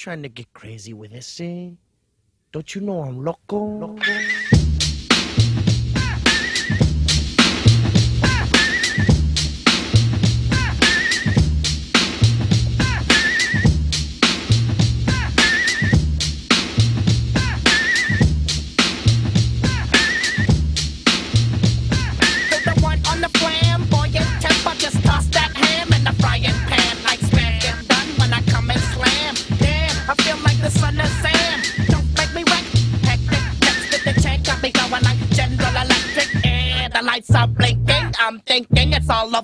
[0.00, 1.68] trying to get crazy with this, eh?
[2.52, 3.58] Don't you know I'm loco?
[3.58, 4.49] loco?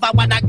[0.03, 0.46] I wanna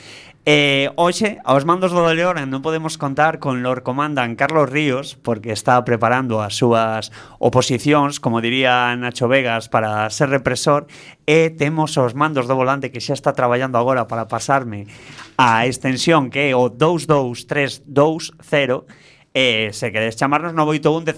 [0.45, 5.56] Eh, hoxe, aos mandos do Leoran non podemos contar con Lord Comandan Carlos Ríos porque
[5.56, 10.92] está preparando as súas oposicións, como diría Nacho Vegas, para ser represor
[11.24, 14.92] e temos aos mandos do volante que xa está traballando agora para pasarme
[15.39, 17.88] a extensión que é o 22320
[19.33, 21.09] E se queres chamarnos no 81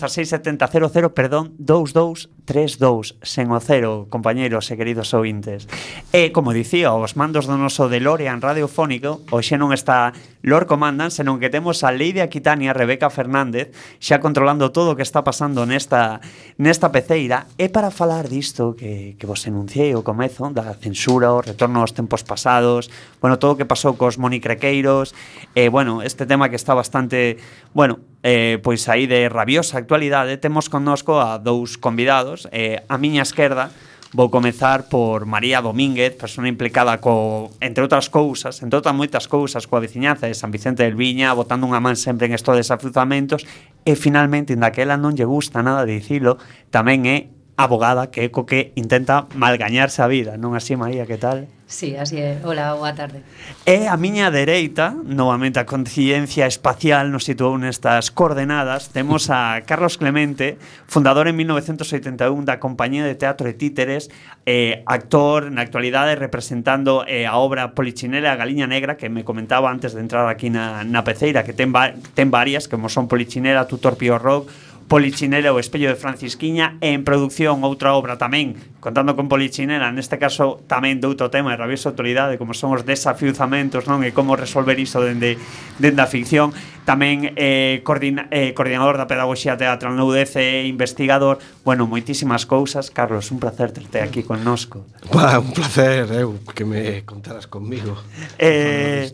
[1.12, 5.68] perdón, 2232, sen o cero, compañeros e queridos ouvintes.
[6.16, 10.16] E, como dicía, os mandos do noso DeLorean radiofónico, hoxe non está
[10.48, 15.04] Lord Comandan, senón que temos a Lady Aquitania Rebeca Fernández, xa controlando todo o que
[15.04, 16.24] está pasando nesta,
[16.56, 17.52] nesta peceira.
[17.60, 21.92] E para falar disto que, que vos enunciei o comezo, da censura, o retorno aos
[21.92, 22.88] tempos pasados,
[23.20, 25.12] bueno, todo o que pasou cos monicrequeiros,
[25.52, 27.36] e, bueno, este tema que está bastante,
[27.76, 33.22] bueno, eh, pois aí de rabiosa actualidade temos connosco a dous convidados eh, a miña
[33.22, 33.70] esquerda
[34.16, 39.68] Vou comezar por María Domínguez, persona implicada co, entre outras cousas, entre outras moitas cousas,
[39.68, 43.94] coa veciñanza de San Vicente del Viña, botando unha man sempre en esto de e
[44.00, 46.40] finalmente, inda que ela non lle gusta nada dicilo,
[46.72, 47.28] tamén é
[47.60, 51.52] abogada que é co que intenta malgañarse a vida, non así, María, que tal?
[51.68, 52.40] Sí, así é.
[52.44, 53.26] Hola, boa tarde.
[53.66, 59.98] E a miña dereita, novamente a conciencia espacial nos situou nestas coordenadas, temos a Carlos
[59.98, 64.14] Clemente, fundador en 1981 da Compañía de Teatro de Títeres,
[64.46, 69.74] eh, actor na actualidade representando eh, a obra Polichinela a Galiña Negra, que me comentaba
[69.74, 73.66] antes de entrar aquí na, na peceira, que ten, va, ten varias, como son Polichinela,
[73.66, 74.54] Tutor Pío Rock,
[74.88, 78.54] Polichinela o Espello de Francisquiña e en produción outra obra tamén.
[78.78, 83.90] Contando con Polichinela neste caso tamén doutro tema de rabiosa autoridade como son os desafiuzamentos
[83.90, 84.06] non?
[84.06, 85.42] E como resolver iso dende,
[85.82, 86.54] dende a ficción.
[86.86, 91.42] Tamén eh, coordina, eh, coordinador da Pedagogía Teatral Noudez e investigador.
[91.66, 92.94] Bueno, moitísimas cousas.
[92.94, 94.86] Carlos, un placer terte aquí connosco.
[95.10, 97.98] Uá, un placer, eu, que me contaras conmigo.
[98.38, 99.10] Eh,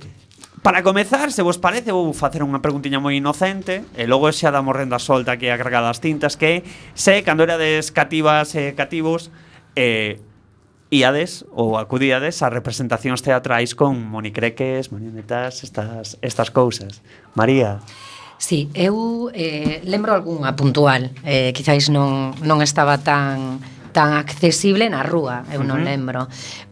[0.62, 4.78] Para comezar, se vos parece, vou facer unha preguntiña moi inocente E logo xa damos
[4.78, 6.62] renda solta que agregada as tintas Que
[6.94, 9.34] se cando erades cativas e eh, cativos
[9.74, 10.22] eh,
[10.92, 17.00] Iades ou acudíades a representacións teatrais con monicreques, marionetas, estas, estas cousas.
[17.32, 17.80] María.
[18.36, 25.04] Sí, eu eh, lembro algunha puntual eh, Quizáis non, non estaba tan tan accesible na
[25.04, 26.32] rúa, eu non lembro,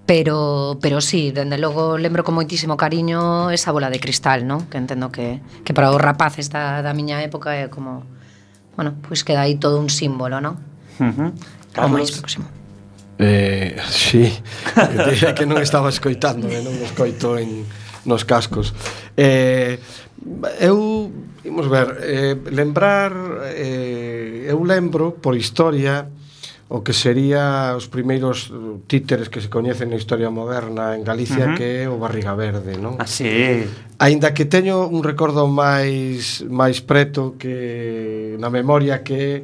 [0.09, 4.65] Pero, pero sí, dende logo lembro con moitísimo cariño esa bola de cristal, non?
[4.65, 8.09] Que entendo que, que para os rapaces da, da miña época é como...
[8.73, 10.57] Bueno, pois pues queda aí todo un símbolo, non?
[10.97, 11.29] Uh -huh.
[11.85, 12.49] O máis próximo.
[13.21, 14.33] Eh, sí,
[14.73, 17.69] que que non estaba escoitando, eh, non escoito en
[18.09, 18.73] nos cascos.
[19.13, 19.77] Eh,
[20.57, 21.13] eu,
[21.45, 23.13] imos ver, eh, lembrar,
[23.53, 26.09] eh, eu lembro por historia
[26.69, 31.49] o que sería os primeiros eh, títeres que se coñecen na historia moderna en Galicia
[31.49, 31.57] uh -huh.
[31.57, 33.01] que é o Barriga Verde, non?
[33.01, 33.25] Así.
[33.25, 39.35] Ah, Aínda que teño un recordo máis máis preto que na memoria que é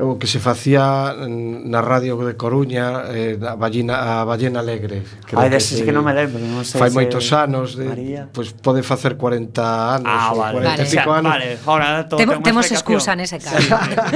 [0.00, 5.36] o que se facía na radio de Coruña eh, a, Ballina, a Ballena Alegre creo
[5.36, 8.24] Ai, dese que, que non me lembro non sei Fai se moitos anos de, María.
[8.32, 10.64] pois pode facer 40 anos ah, vale.
[10.64, 11.12] 45 vale.
[11.12, 11.48] anos vale.
[11.68, 13.68] Ahora, todo Tem, Temos excusa nese caso sí.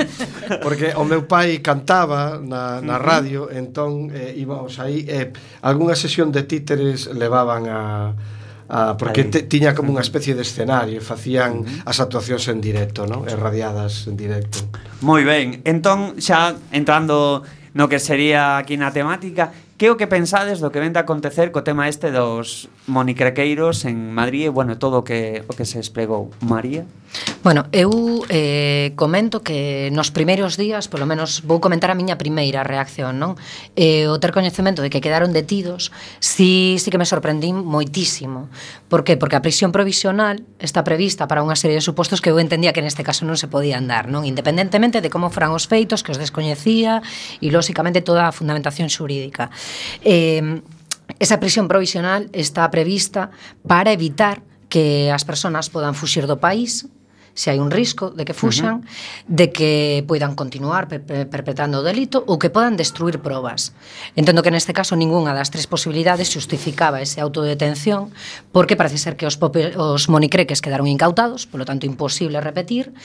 [0.64, 5.28] Porque o meu pai cantaba na, na radio entón eh, íbamos aí eh,
[5.60, 8.16] algunha sesión de títeres levaban a
[8.68, 13.22] Ah, porque te, tiña como unha especie de escenario facían as actuacións en directo, non?
[13.30, 14.66] Erradiadas en directo.
[15.06, 15.62] Moi ben.
[15.62, 17.46] Entón, xa entrando
[17.78, 21.52] no que sería aquí na temática, Que o que pensades do que vende a acontecer
[21.52, 25.76] co tema este dos monicrequeiros en Madrid e, bueno, todo o que, o que se
[25.76, 26.32] desplegou?
[26.40, 26.88] María?
[27.44, 32.64] Bueno, eu eh, comento que nos primeiros días, polo menos vou comentar a miña primeira
[32.64, 33.36] reacción, non?
[33.76, 38.48] Eh, o ter coñecemento de que quedaron detidos, si, si que me sorprendín moitísimo.
[38.88, 39.20] Por que?
[39.20, 42.82] Porque a prisión provisional está prevista para unha serie de supostos que eu entendía que
[42.82, 44.26] neste caso non se podían dar, non?
[44.26, 47.04] Independentemente de como foran os feitos, que os descoñecía
[47.38, 49.54] e, lóxicamente, toda a fundamentación xurídica.
[50.02, 50.62] Eh,
[51.18, 53.30] esa prisión provisional está prevista
[53.66, 56.90] para evitar que as persoas podan fuxir do país
[57.36, 59.28] se hai un risco de que fuxan, uh -huh.
[59.28, 63.76] de que poidan continuar per perpetrando o delito ou que podan destruir probas.
[64.16, 68.08] Entendo que neste caso ningunha das tres posibilidades justificaba ese autodetención
[68.56, 72.96] porque parece ser que os, os monicreques quedaron incautados, polo tanto imposible repetir.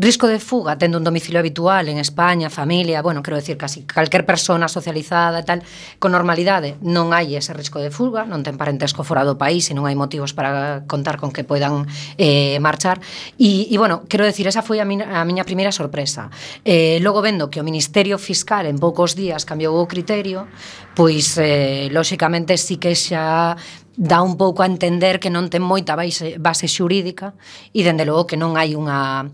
[0.00, 4.24] Risco de fuga tendo un domicilio habitual en España, familia, bueno, quero decir, casi calquer
[4.24, 5.60] persona socializada e tal,
[6.00, 9.76] con normalidade non hai ese risco de fuga, non ten parentesco fora do país e
[9.76, 11.84] non hai motivos para contar con que poidan
[12.16, 13.04] eh, marchar
[13.36, 16.30] e, E, bueno, quero decir, esa foi a, min, a miña primeira sorpresa.
[16.62, 20.46] Eh, logo vendo que o Ministerio Fiscal en poucos días cambiou o criterio,
[20.94, 23.58] pois, eh, lóxicamente, sí que xa
[23.98, 27.34] dá un pouco a entender que non ten moita base, base xurídica
[27.74, 29.26] e, dende logo, que non hai unha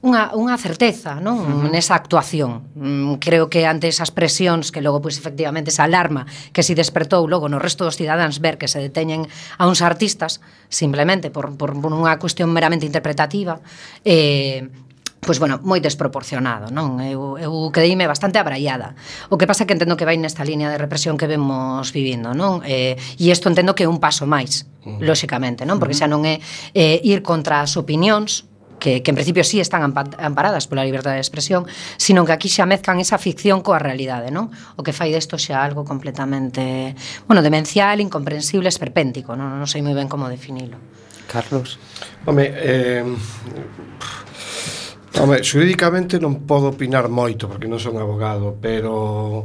[0.00, 1.68] unha, unha certeza non uh -huh.
[1.68, 6.24] nesa actuación mm, creo que ante esas presións que logo pois efectivamente esa alarma
[6.56, 9.28] que si despertou logo no resto dos cidadáns ver que se deteñen
[9.60, 10.40] a uns artistas
[10.72, 13.60] simplemente por, por, por unha cuestión meramente interpretativa
[14.08, 14.72] eh,
[15.20, 16.96] pois bueno, moi desproporcionado, non?
[17.04, 18.96] Eu, eu quedeime bastante abraiada.
[19.28, 22.64] O que pasa que entendo que vai nesta línea de represión que vemos vivindo, non?
[22.64, 25.04] Eh, e isto entendo que é un paso máis, uh -huh.
[25.04, 25.76] lóxicamente, non?
[25.76, 26.40] Porque xa non é
[26.72, 28.48] eh, ir contra as opinións,
[28.80, 31.68] que, que en principio sí están amparadas pola liberdade de expresión,
[32.00, 34.48] sino que aquí xa mezclan esa ficción coa realidade, non?
[34.74, 36.96] O que fai desto xa algo completamente,
[37.28, 40.80] bueno, demencial, incomprensible, esperpéntico, non, non sei moi ben como definilo.
[41.30, 41.78] Carlos.
[42.26, 43.06] Home, eh,
[45.18, 49.44] Home, xurídicamente non podo opinar moito porque non son abogado, pero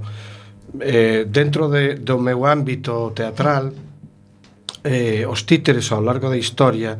[0.77, 3.73] eh, dentro de, do meu ámbito teatral
[4.85, 6.93] eh, os títeres ao largo da historia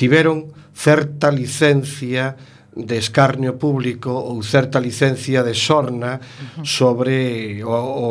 [0.00, 2.32] tiveron certa licencia
[2.72, 6.16] de escarnio público ou certa licencia de sorna
[6.64, 8.08] sobre o, o,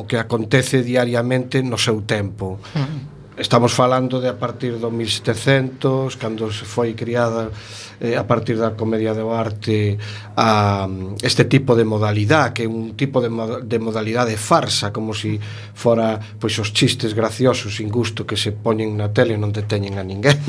[0.00, 2.56] o que acontece diariamente no seu tempo.
[2.72, 7.52] Uh -huh estamos falando de a partir do 1700 cando se foi criada
[8.00, 10.00] eh, a partir da comedia do arte
[10.36, 10.88] a
[11.20, 15.40] este tipo de modalidade que é un tipo de, de modalidade farsa como se si
[15.76, 20.00] fora pois os chistes graciosos sin gusto que se poñen na tele e non deteñen
[20.00, 20.40] a ninguén.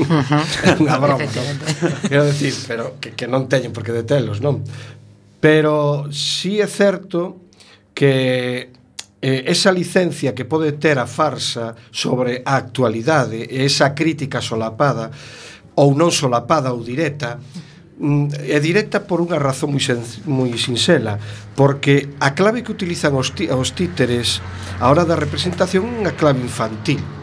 [0.64, 1.56] É unha broma non?
[2.08, 4.64] quero dicir, pero que, que non teñen porque detelos non?
[5.44, 7.36] Pero si sí é certo
[7.92, 8.77] que
[9.20, 15.10] eh, esa licencia que pode ter a farsa sobre a actualidade e esa crítica solapada
[15.74, 17.38] ou non solapada ou directa
[17.98, 19.98] mm, é directa por unha razón moi, sen,
[20.30, 21.18] moi sinxela
[21.58, 24.38] porque a clave que utilizan os, tí, os títeres
[24.78, 27.17] a hora da representación é unha clave infantil.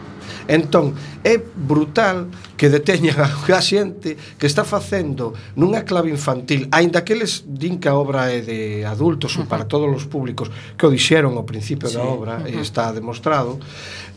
[0.46, 0.94] Entón,
[1.26, 7.18] é brutal que deteñan a, a xente que está facendo nunha clave infantil, aínda que
[7.18, 10.46] eles din que a obra é de adultos ou para todos os públicos,
[10.78, 11.98] que o dixeron ao principio sí.
[11.98, 13.58] da obra, e está demostrado,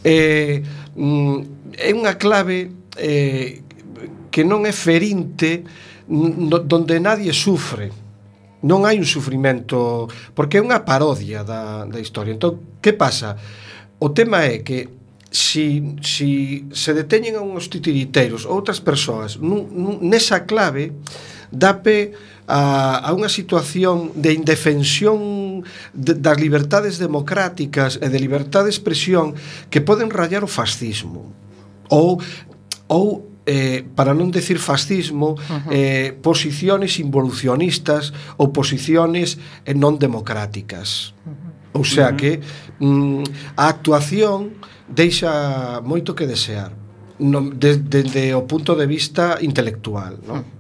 [0.05, 0.61] eh,
[0.93, 3.65] mm, é unha clave eh,
[4.29, 5.65] que non é ferinte
[6.09, 7.89] donde nadie sufre
[8.65, 13.37] non hai un sufrimento porque é unha parodia da, da historia entón, que pasa?
[13.99, 14.98] o tema é que
[15.31, 20.93] si, si se deteñen a uns titiriteiros outras persoas nun, nun, nesa clave
[21.53, 22.17] dape
[22.49, 25.61] a, a unha situación de indefensión
[25.93, 29.37] de, das libertades democráticas e de libertade de expresión
[29.69, 31.29] que poden rayar o fascismo
[31.93, 32.17] ou
[32.89, 35.73] ou eh, para non decir fascismo, uh -huh.
[35.73, 41.17] eh, posiciones involucionistas ou posiciones eh, non democráticas.
[41.25, 41.81] Uh -huh.
[41.81, 42.19] O sea uh -huh.
[42.21, 42.31] que
[42.81, 43.25] mm,
[43.57, 44.57] a actuación
[44.89, 46.73] deixa moito que desear
[47.19, 50.41] desde de, de, o punto de vista intelectual, non?
[50.41, 50.57] Hmm.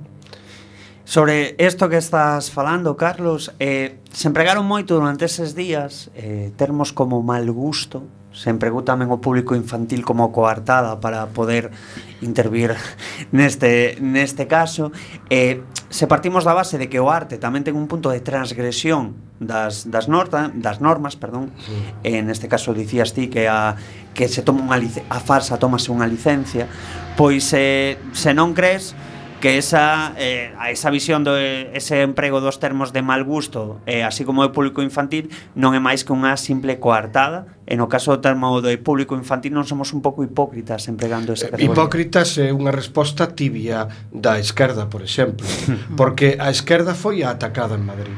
[1.09, 6.93] Sobre isto que estás falando, Carlos, eh, se empregaron moito durante eses días eh, termos
[6.93, 11.73] como mal gusto, Sempre eu tamén o público infantil como coartada para poder
[12.21, 12.77] intervir
[13.33, 14.93] neste, neste caso.
[15.33, 19.17] Eh, se partimos da base de que o arte tamén ten un punto de transgresión
[19.41, 21.49] das, das, norta, das normas, perdón.
[21.57, 21.73] Sí.
[22.05, 23.73] Eh, neste caso dicías ti que a,
[24.13, 24.77] que se toma unha
[25.09, 26.69] a farsa tómase unha licencia,
[27.17, 28.93] pois eh, se non crees,
[29.39, 34.03] que esa eh, a esa visión do ese emprego dos termos de mal gusto, eh,
[34.03, 37.55] así como do público infantil, non é máis que unha simple coartada.
[37.69, 41.47] En o caso do termo do público infantil non somos un pouco hipócritas empregando esa
[41.47, 41.71] categoría.
[41.71, 45.47] Hipócritas é unha resposta tibia da esquerda, por exemplo,
[45.99, 48.17] porque a esquerda foi atacada en Madrid.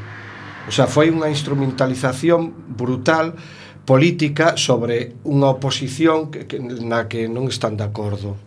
[0.66, 3.34] O sea, foi unha instrumentalización brutal
[3.86, 8.38] política sobre unha oposición que, que, na que non están de acordo.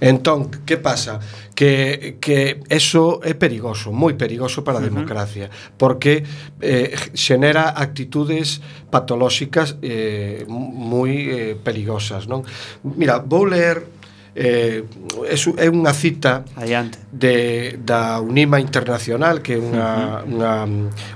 [0.00, 1.18] Entón, que pasa?
[1.54, 5.74] Que, que eso é perigoso, moi perigoso para a democracia, uh -huh.
[5.78, 6.22] porque
[6.58, 8.58] eh, xenera actitudes
[8.90, 12.26] patolóxicas eh, moi eh, perigosas.
[12.26, 12.42] Non?
[12.82, 13.86] Mira, vou ler
[14.34, 14.82] eh,
[15.58, 16.98] é unha cita Adiante.
[17.06, 20.34] de, da Unima Internacional que é unha, uh -huh.
[20.34, 20.52] unha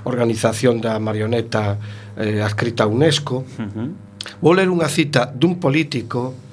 [0.07, 1.75] organización da marioneta
[2.15, 3.87] eh, adscrita a UNESCO uh -huh.
[4.39, 6.48] vou ler unha cita dun político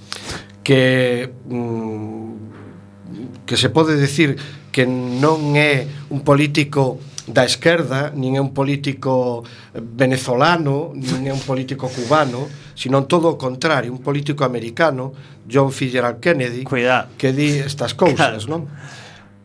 [0.67, 4.35] que mm, que se pode decir
[4.75, 6.99] que non é un político
[7.31, 9.47] da esquerda, nin é un político
[9.79, 15.15] venezolano, nin é un político cubano, sino todo o contrario, un político americano,
[15.47, 17.15] John Fitzgerald Kennedy, Cuidado.
[17.15, 18.51] que di estas cousas, claro.
[18.51, 18.67] non?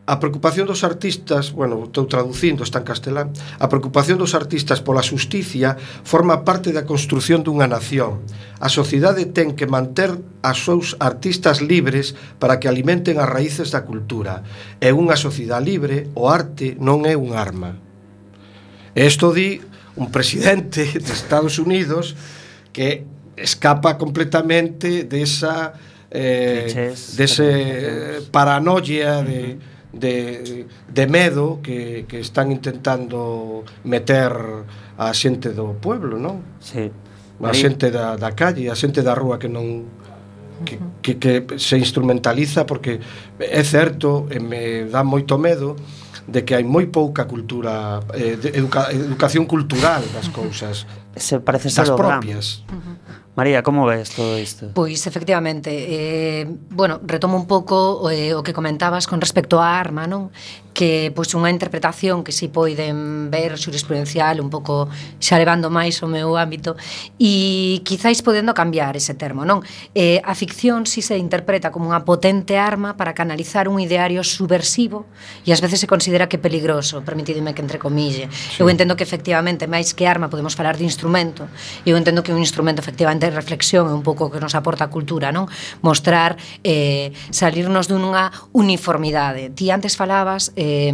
[0.04, 3.28] a preocupación dos artistas, bueno, estou traducindo, está en castelán,
[3.62, 8.26] a preocupación dos artistas pola xusticia forma parte da construción dunha nación.
[8.58, 10.10] A sociedade ten que manter
[10.42, 14.42] as seus artistas libres para que alimenten as raíces da cultura.
[14.82, 17.78] E unha sociedade libre, o arte non é un arma.
[18.98, 19.62] E isto di
[19.94, 22.18] un presidente de Estados Unidos
[22.74, 23.06] que
[23.38, 25.78] escapa completamente desa
[26.10, 34.32] eh, dese paranoia de uh -huh de, de medo que, que están intentando meter
[34.96, 36.40] a xente do pueblo, non?
[36.60, 36.88] Sí.
[37.42, 39.84] A xente da, da calle, a xente da rúa que non
[40.62, 43.00] que, que, que se instrumentaliza porque
[43.38, 45.74] é certo e me dá moito medo
[46.28, 51.68] de que hai moi pouca cultura eh, de educa, educación cultural das cousas se parece
[51.68, 52.64] ser das propias.
[53.34, 54.68] María, como ves todo isto?
[54.74, 60.04] Pois, efectivamente, eh, bueno, retomo un pouco eh, o que comentabas con respecto á arma,
[60.04, 60.28] non?
[60.76, 66.08] Que, pois, unha interpretación que si poiden ver jurisprudencial un pouco xa levando máis o
[66.08, 66.76] meu ámbito
[67.16, 69.64] e quizáis podendo cambiar ese termo, non?
[69.96, 75.08] Eh, a ficción si se interpreta como unha potente arma para canalizar un ideario subversivo
[75.48, 78.28] e ás veces se considera que peligroso, permitideme que entrecomille.
[78.28, 78.60] Sí.
[78.60, 81.48] Eu entendo que, efectivamente, máis que arma podemos falar de instrumento,
[81.88, 84.90] eu entendo que un instrumento, efectivamente, de reflexión é un pouco que nos aporta a
[84.90, 85.46] cultura, non?
[85.86, 86.34] Mostrar
[86.66, 89.54] eh salirnos dunha uniformidade.
[89.54, 90.90] Ti antes falabas eh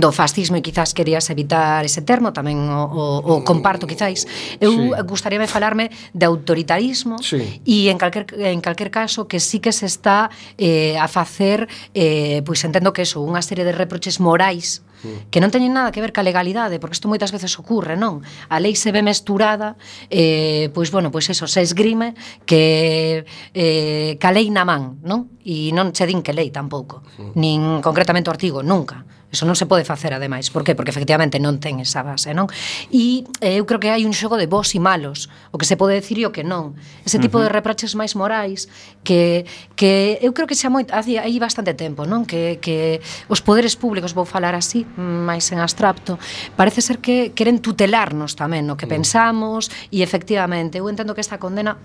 [0.00, 4.26] do fascismo e quizás querías evitar ese termo, tamén o, o, o mm, comparto quizás
[4.60, 4.90] Eu sí.
[5.06, 7.62] gustaríame falarme de autoritarismo sí.
[7.62, 12.42] e en calquer, en calquer caso que sí que se está eh, a facer eh,
[12.44, 15.28] pois entendo que eso, unha serie de reproches morais Mm.
[15.28, 18.24] que non teñen nada que ver ca legalidade, porque isto moitas veces ocurre, non?
[18.48, 19.76] A lei se ve mesturada,
[20.08, 22.16] eh, pois, bueno, pois eso, se esgrime
[22.48, 25.36] que eh, ca lei na man, non?
[25.44, 27.32] E non che din que lei tampouco, mm.
[27.36, 29.04] nin concretamente o artigo, nunca.
[29.26, 30.78] Eso non se pode facer ademais, por que?
[30.78, 32.46] Porque efectivamente non ten esa base, non?
[32.94, 35.74] E eh, eu creo que hai un xogo de bons e malos, o que se
[35.74, 36.78] pode decir e o que non.
[37.02, 37.50] Ese tipo uh -huh.
[37.50, 38.70] de reproches máis morais
[39.02, 39.42] que
[39.74, 42.22] que eu creo que xa moi hai bastante tempo, non?
[42.22, 46.22] Que que os poderes públicos vou falar así, máis en abstracto,
[46.54, 48.94] parece ser que queren tutelarnos tamén no que mm.
[48.94, 51.76] pensamos e efectivamente eu entendo que esta condena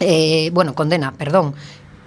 [0.00, 1.54] eh, bueno, condena, perdón,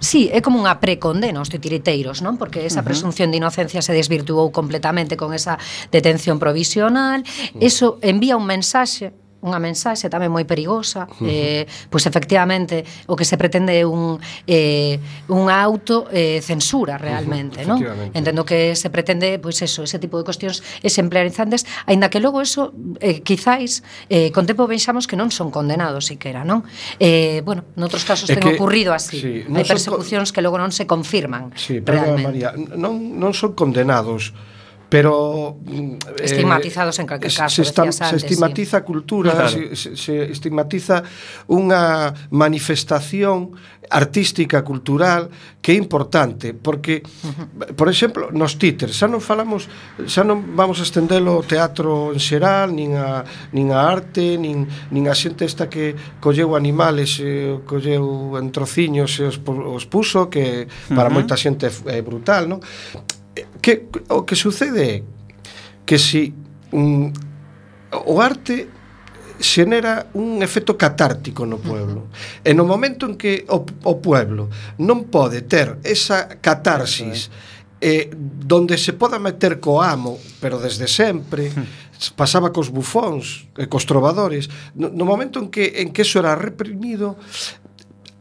[0.02, 2.34] Sí, é como unha precondena aos titiriteiros, non?
[2.34, 5.62] Porque esa presunción de inocencia se desvirtuou completamente con esa
[5.94, 7.22] detención provisional.
[7.62, 11.04] Eso envía un mensaxe unha mensaxe tamén moi perigosa.
[11.12, 11.28] Uh -huh.
[11.28, 17.62] eh, pois efectivamente o que se pretende é un eh unha auto eh, censura realmente,
[17.62, 17.78] uh -huh.
[17.84, 18.10] non?
[18.16, 22.72] Entendo que se pretende pois eso, ese tipo de cuestións exemplarizantes, aínda que logo eso
[22.98, 26.64] eh, quizáis eh con tempo vexamos que non son condenados siquera, non?
[26.98, 29.18] Eh, bueno, noutros casos é ten que, ocurrido así.
[29.20, 31.52] Sí, Hai persecucións que logo non se confirman.
[31.54, 32.26] Sí, perdón, realmente.
[32.26, 34.32] María, non non son condenados
[34.92, 38.82] pero eh, estigmatizados eh, en calquer caso, se, está, antes, se estigmatiza sí.
[38.82, 39.48] a cultura, claro.
[39.48, 41.00] se, se estigmatiza
[41.48, 43.56] unha manifestación
[43.88, 45.32] artística cultural
[45.64, 47.72] que é importante, porque uh -huh.
[47.72, 49.64] por exemplo, nos títeres, xa non falamos,
[50.04, 53.24] xa non vamos a estendelo o teatro en xeral, nin a
[53.56, 59.24] nin a arte, nin nin a xente esta que colleu animales, e colleu entrociños e
[59.24, 61.16] os, os puso que para uh -huh.
[61.16, 62.60] moita xente é brutal, non?
[63.60, 65.02] que, o que sucede é
[65.84, 66.34] que si
[66.72, 67.12] um,
[68.06, 68.68] o arte
[69.42, 72.06] xenera un efecto catártico no pueblo.
[72.06, 72.48] Uh -huh.
[72.48, 77.28] E no momento en que o, o pueblo non pode ter esa catarsis
[77.82, 81.50] eh, donde se poda meter co amo, pero desde sempre,
[82.14, 84.46] pasaba cos bufóns, e cos trovadores,
[84.78, 87.18] no, no momento en que en que eso era reprimido,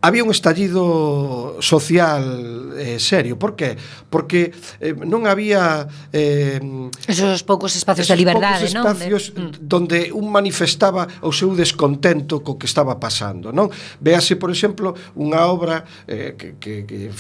[0.02, 3.38] había un estallido social eh, serio.
[3.38, 3.78] Por qué?
[4.10, 5.86] Porque eh, non había...
[6.10, 6.58] Eh,
[7.06, 8.82] esos poucos espacios esos de liberdade, non?
[8.82, 9.54] espacios non?
[9.54, 9.62] De...
[9.62, 13.70] donde un manifestaba o seu descontento co que estaba pasando, non?
[14.02, 17.14] Véase, por exemplo, unha obra eh, que, que, que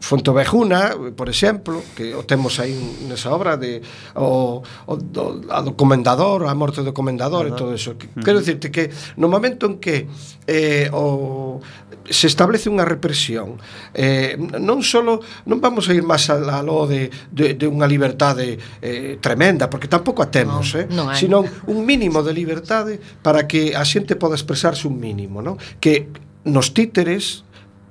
[0.00, 2.72] Fontovejuna, por exemplo, que o temos aí
[3.04, 3.82] nesa obra de
[4.16, 8.00] o, o, do, a do comendador, a morte do comendador e todo eso.
[8.00, 8.08] Que.
[8.22, 8.88] Quero dicirte que
[9.20, 10.08] no momento en que
[10.46, 11.60] eh, o
[12.04, 13.58] se establece unha represión
[13.94, 19.16] eh, non só non vamos a ir máis aló de, de, de unha libertade eh,
[19.18, 21.18] tremenda porque tampouco a temos eh, no hai.
[21.18, 25.58] sino un mínimo de libertade para que a xente poda expresarse un mínimo non?
[25.82, 26.08] que
[26.48, 27.44] nos títeres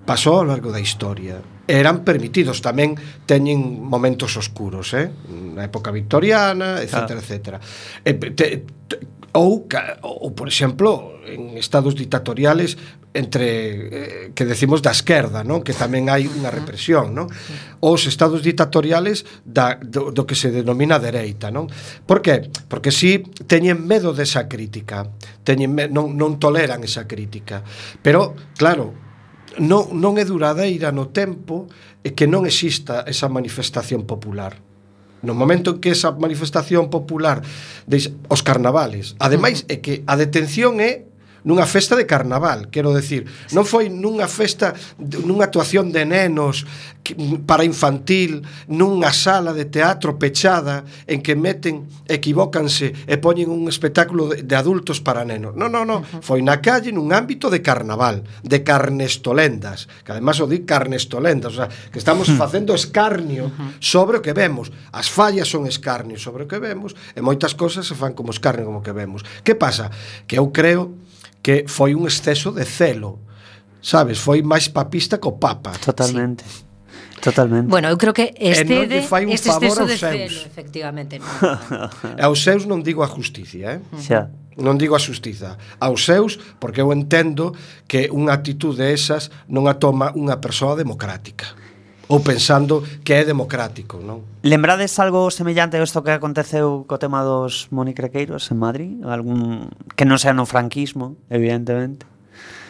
[0.08, 2.96] pasou ao largo da historia eran permitidos, tamén
[3.28, 5.12] teñen momentos oscuros, eh?
[5.28, 7.58] na época victoriana, etcétera, etcétera.
[8.08, 8.96] E, te, te,
[9.36, 9.68] ou,
[10.02, 12.80] ou, por exemplo, en estados dictatoriales
[13.18, 15.66] entre eh, que decimos da esquerda, non?
[15.66, 17.28] Que tamén hai unha represión, non?
[17.82, 21.66] Os estados dictatoriales da, do, do que se denomina dereita, non?
[22.06, 22.48] Por que?
[22.70, 25.10] Porque si teñen medo desa crítica,
[25.42, 27.66] teñen me, non, non toleran esa crítica.
[28.06, 28.94] Pero, claro,
[29.58, 31.66] non, non é duradeira no tempo
[32.06, 34.62] e que non exista esa manifestación popular.
[35.26, 37.42] No momento en que esa manifestación popular
[37.90, 37.98] de
[38.30, 41.10] os carnavales, ademais é que a detención é
[41.48, 43.24] nunha festa de carnaval, quero decir,
[43.56, 46.68] non foi nunha festa nunha actuación de nenos
[47.48, 54.28] para infantil, nunha sala de teatro pechada en que meten, equivócanse e poñen un espectáculo
[54.28, 55.56] de, de adultos para nenos.
[55.56, 60.52] Non, non, non, foi na calle nun ámbito de carnaval, de carnestolendas, que además o
[60.52, 62.36] di carnestolendas, o sea, que estamos hmm.
[62.36, 64.68] facendo escarnio sobre o que vemos.
[64.92, 68.68] As fallas son escarnio sobre o que vemos e moitas cosas se fan como escarnio
[68.68, 69.24] como que vemos.
[69.48, 69.88] Que pasa?
[70.28, 71.07] Que eu creo
[71.48, 73.24] que foi un exceso de celo.
[73.80, 75.72] Sabes, foi máis papista co Papa.
[75.80, 76.44] Totalmente.
[76.44, 76.68] Sí.
[77.24, 77.72] Totalmente.
[77.72, 80.12] Bueno, eu creo que este de, fai un este favor aos de seus.
[80.12, 81.24] Celo, efectivamente.
[81.24, 82.20] Non.
[82.28, 83.82] aos seus non digo a justicia, eh?
[83.96, 84.28] Xa.
[84.60, 85.56] Non digo a justiza.
[85.80, 87.56] Aos seus, porque eu entendo
[87.88, 91.57] que unha actitude esas non a toma unha persoa democrática
[92.08, 94.24] ou pensando que é democrático, non?
[94.44, 98.92] Lembrades algo semellante a isto que aconteceu co tema dos monicrequeiros en Madrid?
[99.04, 102.08] Algún que non sea no franquismo, evidentemente.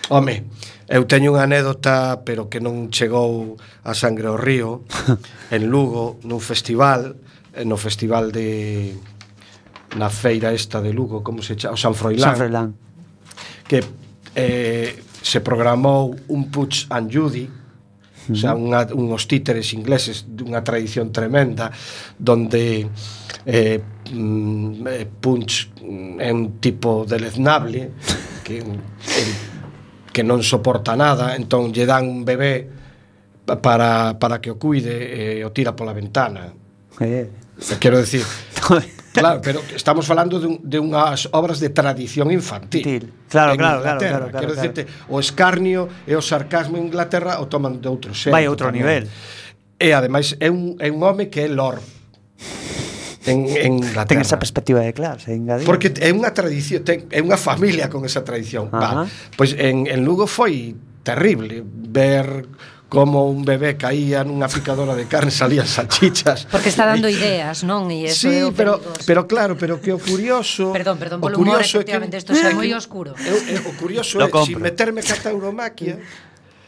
[0.09, 0.47] Home,
[0.89, 4.87] eu teño unha anécdota, pero que non chegou a Sangre ao Río,
[5.55, 7.19] en Lugo, nun festival,
[7.53, 8.95] eh, no festival de
[9.95, 12.33] na feira esta de Lugo, como se chama, o San Froilán.
[12.33, 12.67] San Froilán.
[13.67, 13.83] Que
[14.33, 17.51] eh, se programou un Puig and Judy,
[18.27, 18.39] uh -huh.
[18.39, 21.71] xa unha, unhos títeres ingleses dunha tradición tremenda
[22.19, 22.87] donde
[23.45, 23.79] eh,
[24.11, 27.91] mm, eh Punch mm, é un tipo deleznable
[28.45, 29.33] que, eh,
[30.11, 32.67] que non soporta nada entón lle dan un bebé
[33.63, 36.51] para, para que o cuide e eh, o tira pola ventana
[36.99, 37.31] eh.
[37.79, 38.23] quero decir
[39.17, 42.85] Claro, pero estamos falando de, un, de unhas obras de tradición infantil.
[42.85, 43.13] Infantil.
[43.27, 44.39] Claro, claro, claro, claro, claro.
[44.39, 48.33] Quero dicirte, o escarnio e o sarcasmo en Inglaterra o toman de outro xeito.
[48.35, 49.09] Vai a outro nivel.
[49.77, 51.81] E ademais é un, é un home que é lord
[53.27, 54.07] en, en Inglaterra.
[54.07, 55.67] Ten esa perspectiva de clase, engadir.
[55.67, 58.71] Porque é unha tradición, ten, é unha familia con esa tradición.
[58.71, 58.79] Uh.
[58.79, 58.91] Va,
[59.35, 62.47] pois en, en Lugo foi terrible ver
[62.89, 66.47] como un bebé caía nunha picadora de carne salían salchichas.
[66.47, 67.91] Porque está dando ideas, non?
[67.91, 69.03] E eso sí, é pero, perigoso.
[69.03, 70.71] pero claro, pero que o curioso...
[70.71, 73.11] Perdón, perdón, polo humor, efectivamente, isto é moi eh, oscuro.
[73.19, 75.99] Eu, é, o curioso é, se si meterme ca tauromaquia,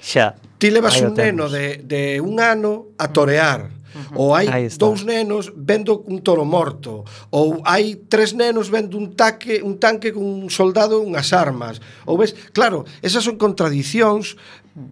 [0.04, 0.36] xa.
[0.60, 3.80] ti levas un neno de, de un ano a torear,
[4.16, 9.62] ou hai dous nenos vendo un toro morto, ou hai tres nenos vendo un taque,
[9.64, 11.82] un tanque cun soldado e unhas armas.
[12.06, 14.38] Ou ves, claro, esas son contradicións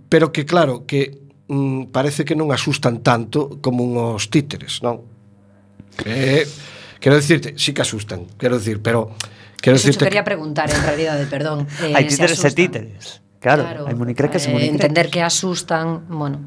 [0.09, 5.03] pero que claro, que mm, parece que non asustan tanto como uns títeres, non?
[6.05, 6.45] Eh,
[6.99, 9.13] quero dicirte, sí que asustan, quero dicir, pero
[9.61, 10.31] quero Eso dicirte quería que...
[10.33, 11.65] preguntar en realidade, perdón.
[11.81, 13.03] Eh, Hai títeres e títeres.
[13.37, 14.69] Claro, claro, hai monicrecas e eh.
[14.69, 16.41] Entender que asustan, bueno,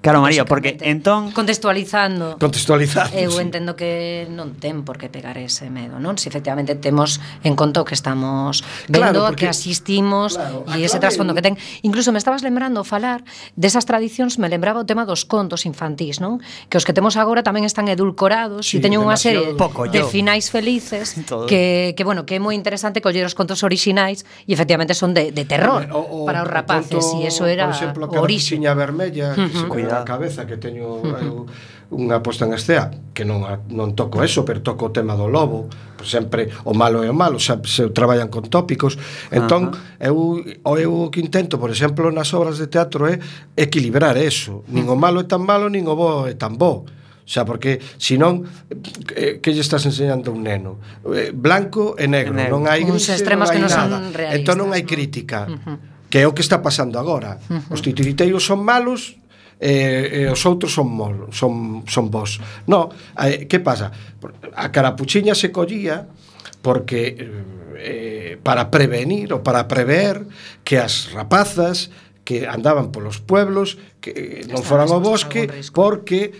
[0.00, 5.68] Claro, María, porque entón contextualizando contextualizando eu entendo que non ten por que pegar ese
[5.68, 6.16] medo, non?
[6.16, 10.64] Se si efectivamente temos en conta o que estamos vendo, claro, porque, que asistimos claro,
[10.72, 11.60] e ese trasfondo que ten.
[11.84, 13.20] Incluso me estabas lembrando falar
[13.60, 16.40] desas tradicións, me lembraba o tema dos contos infantís, non?
[16.72, 20.00] Que os que temos agora tamén están edulcorados sí, e teñen unha serie poco, de
[20.00, 20.08] yo.
[20.08, 21.44] finais felices Todo.
[21.44, 25.28] que, que, bueno, que é moi interesante coller os contos orixinais e efectivamente son de,
[25.28, 28.56] de terror o, o, para os rapaces e eso era por exemplo, a orixe.
[28.56, 29.60] vermella, que uh -huh.
[29.60, 34.22] se na cabeza que teño eu, eh, unha posta en estea que non, non toco
[34.22, 35.66] eso, pero toco o tema do lobo
[35.98, 38.94] por sempre o malo é o malo xa, se traballan con tópicos
[39.34, 43.18] entón eu, o eu o que intento por exemplo nas obras de teatro é
[43.58, 46.86] equilibrar eso, nin o malo é tan malo nin o bo é tan bo
[47.30, 48.42] O sea, porque senón
[49.14, 50.82] eh, que lle estás enseñando a un neno?
[51.14, 52.58] Eh, blanco e negro, e negro.
[52.58, 53.96] non hai grise, extremos non hai que non nada.
[54.02, 55.46] Son realistas, entón non hai crítica.
[56.10, 57.38] Que é o que está pasando agora.
[57.46, 57.78] Uh -huh.
[57.78, 59.19] Os titiriteiros son malos,
[59.60, 62.40] e, e os outros son mol, son, son vos.
[62.64, 62.88] No,
[63.20, 63.92] eh, que pasa?
[64.56, 66.08] A carapuchiña se collía
[66.64, 67.28] porque eh,
[67.76, 70.24] eh para prevenir ou para prever
[70.64, 71.92] que as rapazas
[72.24, 75.44] que andaban polos pueblos que non foran ao bosque
[75.76, 76.32] porque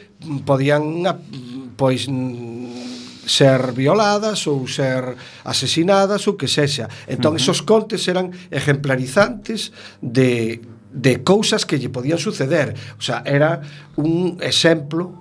[0.48, 6.88] podían mm, pois mm, ser violadas ou ser asesinadas ou que sexa.
[7.04, 7.42] Entón, uh -huh.
[7.44, 12.74] esos contes eran ejemplarizantes de de cousas que lle podían suceder.
[12.98, 13.62] O sea, era
[13.96, 15.14] un exemplo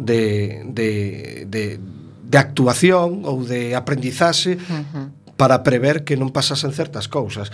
[0.00, 1.78] de, de, de,
[2.24, 7.50] de actuación ou de aprendizaxe uh -huh para prever que non pasasen certas cousas.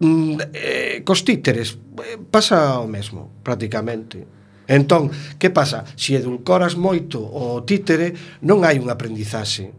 [0.00, 4.24] Mm, eh, cos títeres eh, pasa o mesmo, prácticamente.
[4.68, 5.84] Entón, que pasa?
[5.96, 9.72] Se edulcoras moito o títere, non hai un aprendizaxe.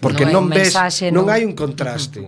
[0.00, 1.28] Porque non, non ves, mensaxe, non...
[1.28, 2.24] non hai un contraste.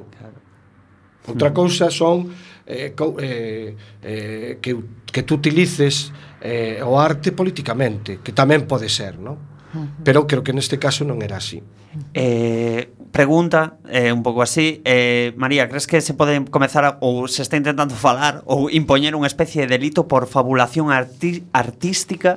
[1.24, 2.28] Outra cousa son
[2.72, 4.80] eh, co, eh, eh, que,
[5.12, 6.08] que tú utilices
[6.40, 9.52] eh, o arte políticamente, que tamén pode ser, non?
[10.04, 11.64] Pero creo que neste caso non era así.
[12.12, 17.28] Eh, pregunta eh, un pouco así, eh, María, crees que se pode comezar a, ou
[17.28, 22.36] se está intentando falar ou impoñer unha especie de delito por fabulación arti artística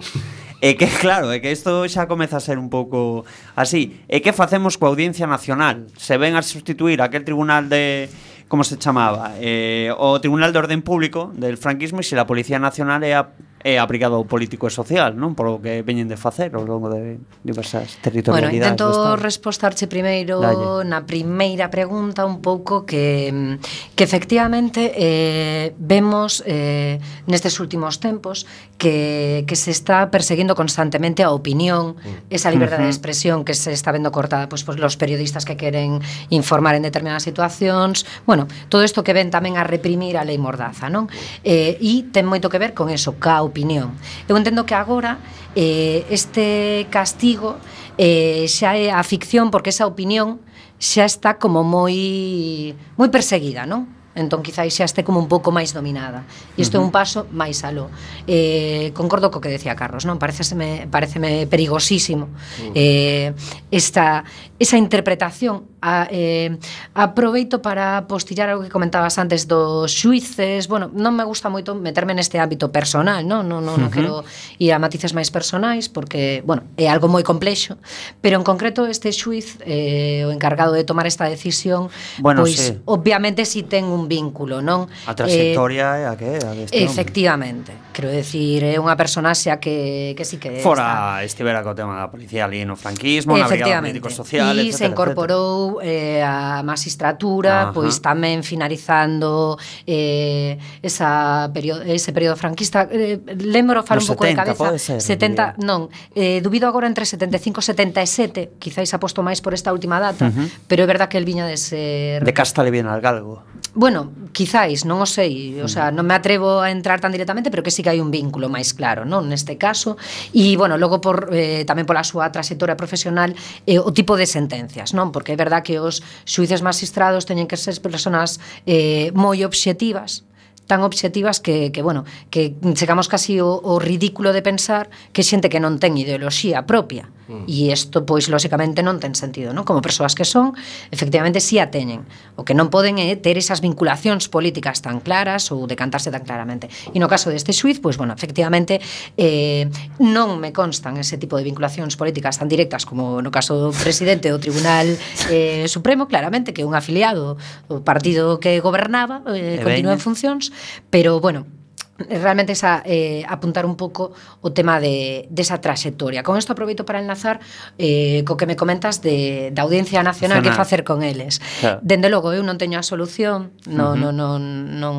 [0.63, 4.01] E que claro, é que isto xa comeza a ser un pouco así.
[4.07, 5.91] E que facemos coa Audiencia Nacional?
[5.99, 8.07] Se ven a sustituir aquel tribunal de
[8.47, 9.33] como se chamaba?
[9.39, 13.27] Eh, o Tribunal de Orden Público del franquismo e se la Policía Nacional é a
[13.65, 15.33] é aplicado ao político e social, non?
[15.33, 18.77] Por o que veñen de facer ao longo de diversas territorialidades.
[18.77, 20.85] Bueno, intento respostarche primeiro Dalle.
[20.85, 23.57] na primeira pregunta un pouco que,
[23.97, 28.45] que efectivamente eh, vemos eh, nestes últimos tempos
[28.77, 32.29] que, que se está perseguindo constantemente a opinión, mm.
[32.29, 36.05] esa liberdade de expresión que se está vendo cortada pois, pois, los periodistas que queren
[36.29, 40.85] informar en determinadas situacións, bueno, todo isto que ven tamén a reprimir a lei Mordaza,
[40.85, 41.09] non?
[41.41, 43.95] Eh, e ten moito que ver con eso, ca opinión.
[44.27, 45.23] Eu entendo que agora
[45.55, 47.55] eh, este castigo
[47.95, 50.43] eh, xa é a ficción porque esa opinión
[50.75, 53.95] xa está como moi moi perseguida, non?
[54.15, 56.23] entón quizáis xa este como un pouco máis dominada.
[56.55, 56.87] E isto uh -huh.
[56.87, 57.91] é un paso máis aló.
[58.27, 60.15] Eh, concordo co que decía Carlos, non?
[60.15, 62.71] Pareceme pareceme perigosísimo uh -huh.
[62.75, 63.27] eh
[63.71, 64.23] esta
[64.59, 65.63] esa interpretación.
[65.81, 66.57] A, eh,
[66.95, 72.17] aproveito para postillar algo que comentabas antes dos xuices bueno, non me gusta moito meterme
[72.17, 73.93] neste ámbito personal non, non, non, non uh -huh.
[73.93, 74.13] quero
[74.57, 77.77] ir a matices máis personais porque, bueno, é algo moi complexo.
[78.17, 82.81] Pero en concreto este xuiz eh, o encargado de tomar esta decisión bueno, pois sí.
[82.89, 84.89] obviamente si sí ten un vínculo non?
[85.05, 87.93] A trayectoria eh, a que a efectivamente.
[87.93, 91.29] Quero decir é unha personaxe a que, que sí que fora está.
[91.29, 94.77] estivera co tema da policía ali no franquismo eh, na brigada médico social social, etcétera,
[94.77, 96.21] se incorporou etcétera.
[96.21, 97.73] eh, a magistratura, Ajá.
[97.73, 99.57] pois tamén finalizando
[99.89, 102.85] eh, esa perio ese período franquista.
[102.91, 104.77] Eh, lembro falo un pouco de cabeza.
[104.77, 109.73] Ser, 70, non, eh, dubido agora entre 75 e 77, quizáis aposto máis por esta
[109.73, 110.47] última data, uh -huh.
[110.69, 112.23] pero é verdad que el viña de ser...
[112.23, 113.43] De casta le viene al galgo.
[113.75, 117.59] Bueno, quizáis, non o sei, o sea, non me atrevo a entrar tan directamente, pero
[117.59, 119.99] que sí que hai un vínculo máis claro, non, neste caso.
[120.31, 123.35] E bueno, logo por eh, tamén pola súa trayectoria profesional,
[123.67, 125.15] eh, o tipo de sentencias, non?
[125.15, 130.27] Porque é verdad que os xuíces magistrados teñen que ser personas eh, moi obxectivas,
[130.67, 135.49] tan obxectivas que, que bueno, que chegamos casi o, o ridículo de pensar que xente
[135.49, 137.09] que non ten ideoloxía propia.
[137.27, 137.49] Mm.
[137.49, 139.65] E isto, pois, lóxicamente non ten sentido, non?
[139.65, 140.53] Como persoas que son,
[140.93, 142.05] efectivamente, si sí a teñen.
[142.37, 146.69] O que non poden é ter esas vinculacións políticas tan claras ou decantarse tan claramente.
[146.93, 148.77] E no caso deste xuiz, pois, bueno, efectivamente,
[149.17, 149.65] eh,
[149.97, 154.29] non me constan ese tipo de vinculacións políticas tan directas como no caso do presidente
[154.29, 154.85] do Tribunal
[155.33, 160.53] eh, Supremo, claramente, que é un afiliado do partido que gobernaba, eh, continúa en funcións,
[160.89, 161.47] pero bueno,
[161.97, 166.23] realmente esa, eh, apuntar un pouco o tema de, desa de trayectoria.
[166.23, 167.39] Con isto aproveito para enlazar
[167.79, 171.39] eh, co que me comentas de, da Audiencia Nacional que facer con eles.
[171.61, 171.79] Claro.
[171.81, 174.11] Dende logo, eu non teño a solución, non, uh -huh.
[174.11, 174.95] non, non, non,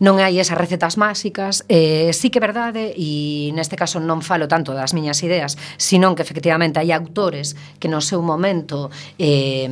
[0.00, 1.68] non hai esas recetas máxicas.
[1.68, 6.16] Eh, sí que é verdade, e neste caso non falo tanto das miñas ideas, senón
[6.16, 8.88] que efectivamente hai autores que no seu momento
[9.20, 9.68] eh,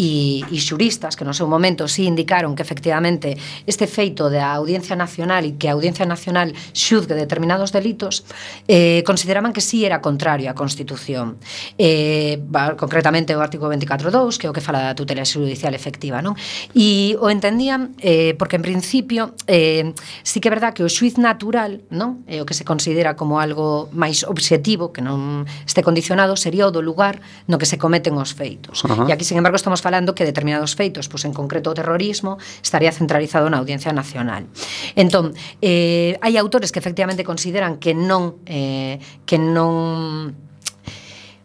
[0.00, 3.36] e, e xuristas que no seu momento sí indicaron que efectivamente
[3.68, 8.24] este feito da Audiencia Nacional e que a Audiencia Nacional xuzgue determinados delitos,
[8.68, 11.36] eh, consideraban que sí era contrario á Constitución.
[11.76, 12.40] Eh,
[12.78, 16.38] concretamente o artigo 24.2, que é o que fala da tutela judicial efectiva, non?
[16.72, 21.18] E o entendían eh, porque en principio eh, sí que é verdad que o xuiz
[21.18, 22.22] natural, non?
[22.30, 26.72] É o que se considera como algo máis obxectivo, que non este condicionado, sería o
[26.72, 28.84] do lugar no que se cometen os feitos.
[28.84, 29.08] Uh -huh.
[29.08, 32.92] E aquí, sin embargo, estamos falando que determinados feitos, pois en concreto o terrorismo, estaría
[32.92, 34.46] centralizado na Audiencia Nacional.
[34.94, 35.34] Entón,
[35.64, 40.36] Eh, hai autores que efectivamente consideran que non eh, que non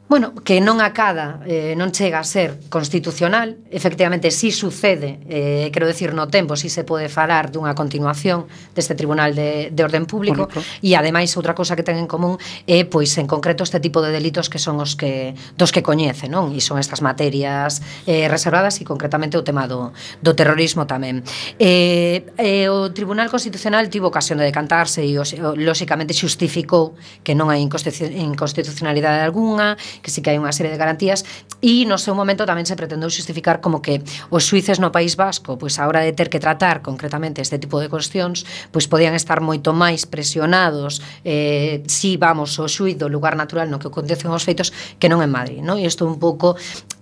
[0.09, 5.69] bueno, que non acada, eh, non chega a ser constitucional, efectivamente si sí sucede, eh,
[5.69, 9.81] quero decir no tempo, si sí se pode falar dunha continuación deste Tribunal de, de
[9.85, 10.65] Orden Público, Público.
[10.81, 14.01] e ademais outra cosa que ten en común é eh, pois en concreto este tipo
[14.01, 16.57] de delitos que son os que dos que coñece, non?
[16.57, 19.93] E son estas materias eh, reservadas e concretamente o tema do,
[20.25, 21.21] do terrorismo tamén.
[21.61, 27.61] Eh, eh, o Tribunal Constitucional tivo ocasión de decantarse e, lóxicamente, xustificou que non hai
[27.61, 31.23] inconstitucionalidade algunha que sí que hai unha serie de garantías
[31.59, 33.99] e no seu momento tamén se pretendeu justificar como que
[34.31, 37.79] os suíces no País Vasco pois a hora de ter que tratar concretamente este tipo
[37.83, 43.35] de cuestións pois podían estar moito máis presionados eh, si vamos ao xuiz do lugar
[43.35, 45.77] natural no que acontecen os feitos que non en Madrid, non?
[45.79, 46.55] E isto un pouco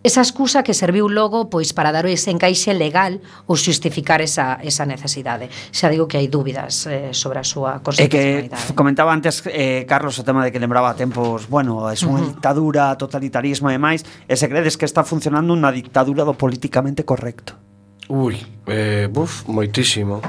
[0.08, 4.88] Esa excusa que serviu logo pois para dar ese encaixe legal ou xustificar esa, esa
[4.88, 5.52] necesidade.
[5.52, 8.56] Xa digo que hai dúbidas eh, sobre a súa constitucionalidade.
[8.56, 12.08] É que comentaba antes eh, Carlos o tema de que lembraba tempos, bueno, é unha
[12.08, 12.32] uh -huh.
[12.32, 17.60] dictadura, totalitarismo e máis, e se credes que está funcionando unha dictadura do políticamente correcto.
[18.08, 18.40] Ui,
[18.72, 20.24] eh, buf, moitísimo.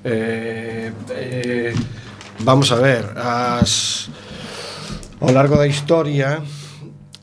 [0.00, 1.76] Eh, eh,
[2.40, 4.08] vamos a ver, as,
[5.20, 6.40] ao largo da historia,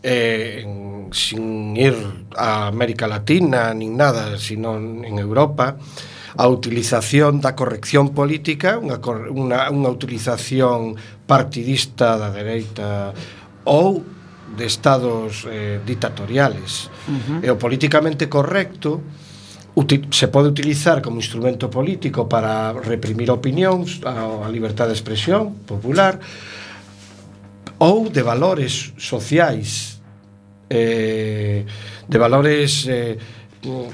[0.05, 0.82] eh, en
[1.13, 1.95] sin ir
[2.35, 5.77] a América Latina nin nada, sino en Europa,
[6.35, 8.97] a utilización da corrección política, unha,
[9.29, 10.97] unha, unha utilización
[11.29, 13.13] partidista da dereita
[13.69, 14.01] ou
[14.57, 16.89] de estados eh, ditatoriales.
[17.05, 17.39] Uh -huh.
[17.45, 19.01] E o políticamente correcto
[20.13, 26.21] se pode utilizar como instrumento político para reprimir opinións, a, a liberdade de expresión popular,
[27.81, 30.02] ou de valores sociais
[30.73, 31.65] eh,
[32.07, 33.17] de valores eh,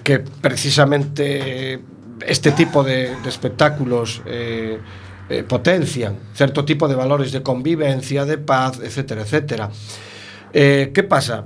[0.04, 1.80] que precisamente
[2.26, 4.80] este tipo de, de espectáculos eh,
[5.30, 9.70] eh, potencian, certo tipo de valores de convivencia, de paz, etcétera, etcétera.
[10.54, 11.46] Eh, que pasa?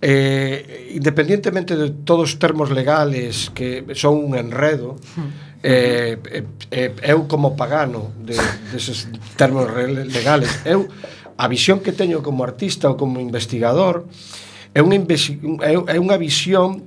[0.00, 5.30] Eh, independientemente de todos os termos legales que son un enredo, hmm.
[5.64, 8.38] eh, eh, eh, eu como pagano de,
[8.70, 10.86] deses termos legales, eu
[11.36, 14.45] a visión que teño como artista ou como investigador é
[14.76, 15.00] é unha,
[15.88, 16.84] é unha visión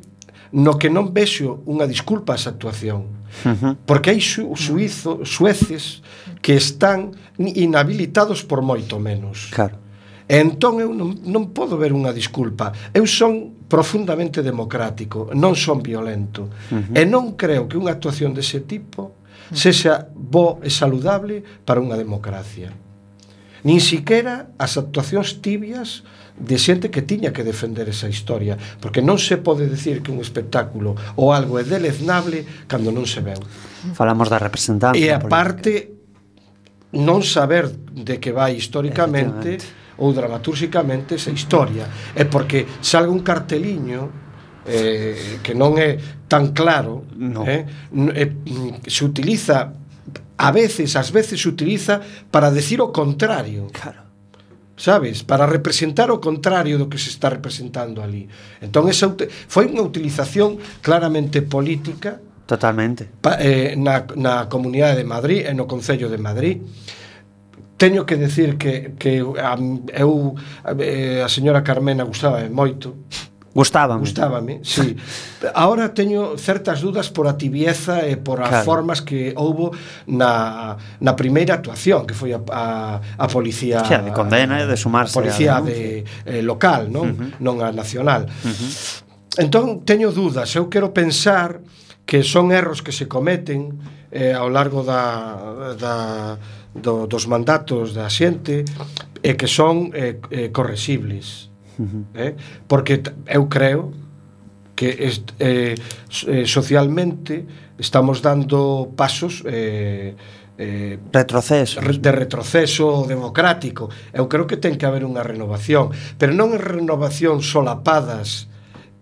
[0.53, 3.05] no que non vexo unha disculpa a esa actuación.
[3.45, 3.73] Uh -huh.
[3.85, 6.01] Porque hai su, suizo, sueces
[6.41, 9.49] que están inhabilitados por moito menos.
[9.53, 9.77] Claro.
[10.29, 12.73] E entón eu non, non podo ver unha disculpa.
[12.93, 16.49] Eu son profundamente democrático, non son violento.
[16.69, 16.97] Uh -huh.
[16.97, 19.17] E non creo que unha actuación dese tipo
[19.49, 22.69] sexa bo e saludable para unha democracia.
[23.63, 26.03] Nin siquiera as actuacións tibias
[26.39, 30.23] de xente que tiña que defender esa historia, porque non se pode decir que un
[30.23, 33.39] espectáculo ou algo é deleznable cando non se veu.
[33.91, 35.99] Falamos da representación E aparte,
[36.95, 39.59] non saber de que vai históricamente
[39.99, 41.85] ou dramatúrxicamente esa historia.
[42.15, 44.07] É porque salga un carteliño
[44.63, 45.99] eh, que non é
[46.31, 47.43] tan claro no.
[47.43, 47.67] eh,
[48.15, 48.31] eh,
[48.87, 49.75] se utiliza
[50.39, 51.99] a veces, ás veces utiliza
[52.31, 53.67] para decir o contrario.
[53.75, 54.07] Claro.
[54.79, 55.27] Sabes?
[55.27, 58.31] Para representar o contrario do que se está representando ali.
[58.63, 59.11] Entón, esa,
[59.51, 63.05] foi unha utilización claramente política Totalmente.
[63.21, 66.57] Pa, eh, na, na Comunidade de Madrid e no Concello de Madrid
[67.77, 69.53] teño que decir que, que a,
[69.93, 70.33] eu
[70.65, 70.73] a,
[71.23, 73.05] a señora Carmena gustaba moito
[73.59, 73.99] Gustábame.
[74.07, 74.95] Gustábame, sí.
[75.51, 78.63] Ahora teño certas dúdas por a tibieza e por as claro.
[78.63, 79.75] formas que houbo
[80.07, 82.63] na, na primeira actuación, que foi a, a,
[83.19, 83.83] a policía...
[83.83, 85.11] Xa, de condena e de sumarse.
[85.11, 87.11] Policía de, eh, local, non?
[87.11, 87.43] Uh -huh.
[87.43, 88.31] Non a nacional.
[88.31, 89.43] Uh -huh.
[89.43, 90.55] Entón, teño dúdas.
[90.55, 91.59] Eu quero pensar
[92.07, 93.75] que son erros que se cometen
[94.11, 95.95] eh, ao largo da, da,
[96.71, 98.63] do, dos mandatos da xente
[99.19, 101.48] e que son eh, eh, corresibles
[101.79, 102.03] Uh -huh.
[102.13, 102.35] eh?
[102.67, 103.95] Porque eu creo
[104.75, 105.75] que est, eh,
[106.27, 107.45] eh, socialmente
[107.77, 110.15] estamos dando pasos eh,
[110.59, 116.51] eh, retroceso de retroceso democrático eu creo que ten que haber unha renovación pero non
[116.59, 118.48] renovación solapadas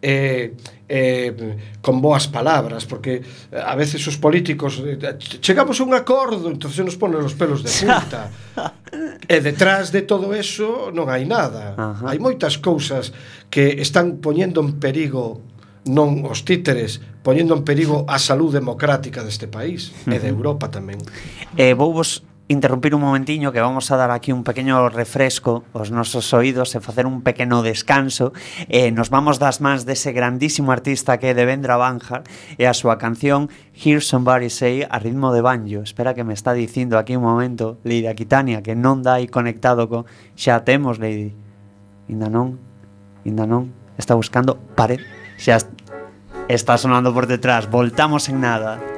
[0.01, 0.53] eh,
[0.89, 4.97] eh, con boas palabras porque eh, a veces os políticos eh,
[5.41, 8.29] chegamos a un acordo entonces nos ponen os pelos de punta
[9.27, 12.13] e detrás de todo eso non hai nada Ajá.
[12.13, 13.09] hai moitas cousas
[13.49, 15.41] que están poñendo en perigo
[15.87, 20.15] non os títeres poñendo en perigo a saúde democrática deste país uh -huh.
[20.15, 20.99] e de Europa tamén.
[21.59, 25.91] Eh, vou vos interrumpir un momentiño que vamos a dar aquí un pequeño refresco aos
[25.91, 28.31] nosos oídos e facer un pequeno descanso.
[28.71, 32.23] E eh, nos vamos das mans dese grandísimo artista que é Devendra Banjar
[32.55, 35.83] e a súa canción Hear Somebody Say a ritmo de banjo.
[35.83, 40.07] Espera que me está dicindo aquí un momento Lady Aquitania que non dai conectado co
[40.39, 41.35] xa temos Lady.
[42.07, 42.63] Inda non
[43.27, 43.75] inda non.
[43.99, 45.03] Está buscando pared.
[45.35, 45.59] Xa
[46.47, 47.67] está sonando por detrás.
[47.67, 48.96] Voltamos en nada.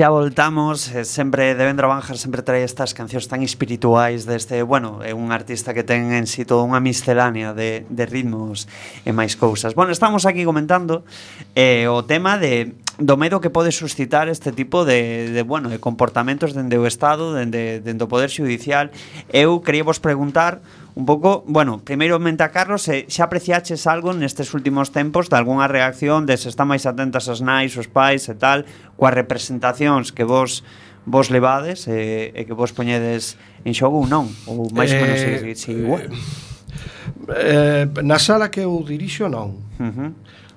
[0.00, 5.12] xa voltamos, eh, sempre Devendra Banjar sempre trae estas cancións tan espirituais deste, bueno, é
[5.12, 8.64] un artista que ten en si sí toda unha miscelánea de, de ritmos
[9.04, 9.76] e máis cousas.
[9.76, 11.04] Bueno, estamos aquí comentando
[11.52, 15.76] eh, o tema de do medo que pode suscitar este tipo de, de bueno, de
[15.76, 18.88] comportamentos dende o Estado, dende, dende o Poder Judicial.
[19.28, 20.64] Eu quería vos preguntar
[21.00, 25.64] un pouco, bueno, primeiro menta Carlos, se xa apreciaches algo nestes últimos tempos de algunha
[25.64, 28.68] reacción de se están máis atentas as nais, os pais e tal,
[29.00, 30.60] coas representacións que vos
[31.08, 35.24] vos levades e, e que vos poñedes en xogo ou non, ou máis ou menos
[35.24, 36.04] eh, si, si, igual.
[37.32, 39.56] Eh, eh, na sala que eu dirixo non.
[39.80, 40.10] Uh -huh.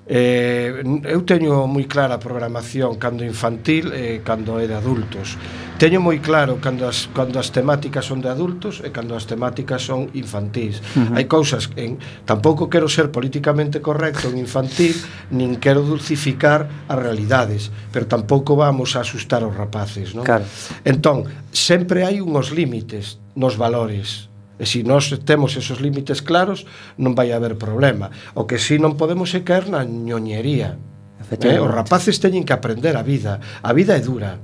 [0.06, 5.40] Eh, eu teño moi clara a programación cando infantil e cando é de adultos.
[5.80, 9.80] Teño moi claro cando as, cando as temáticas son de adultos e cando as temáticas
[9.80, 10.84] son infantís.
[10.92, 11.16] Uh -huh.
[11.16, 11.96] Hai cousas en
[12.28, 14.92] tampouco quero ser políticamente correcto en infantil,
[15.32, 20.28] nin quero dulcificar as realidades, pero tampouco vamos a asustar os rapaces, non?
[20.28, 20.44] Claro.
[20.84, 26.62] Entón, sempre hai unhos límites nos valores E se nós temos esos límites claros,
[26.94, 28.14] non vai haber problema.
[28.38, 30.78] O que si non podemos é caer na ñoñería.
[31.26, 31.58] Eh?
[31.58, 33.42] Os rapaces teñen que aprender a vida.
[33.64, 34.38] A vida é dura.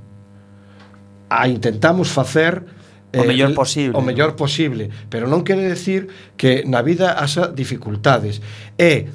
[1.31, 2.67] A intentamos facer
[3.15, 3.95] o eh, mellor posible.
[3.95, 8.43] O mellor posible, pero non quere decir que na vida haxa dificultades.
[8.75, 9.07] E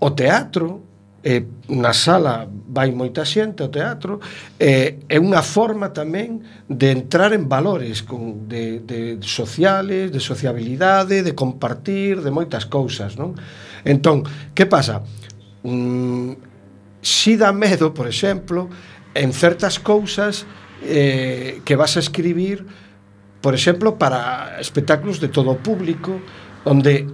[0.00, 0.93] o teatro
[1.24, 4.20] eh, na sala vai moita xente ao teatro
[4.60, 11.24] eh, é unha forma tamén de entrar en valores con, de, de sociales, de sociabilidade
[11.24, 13.32] de compartir, de moitas cousas non?
[13.88, 15.00] entón, que pasa?
[15.64, 16.36] Mm,
[17.00, 18.68] si dá medo, por exemplo
[19.16, 20.44] en certas cousas
[20.84, 22.68] eh, que vas a escribir
[23.44, 26.16] por exemplo, para espectáculos de todo o público
[26.64, 27.04] onde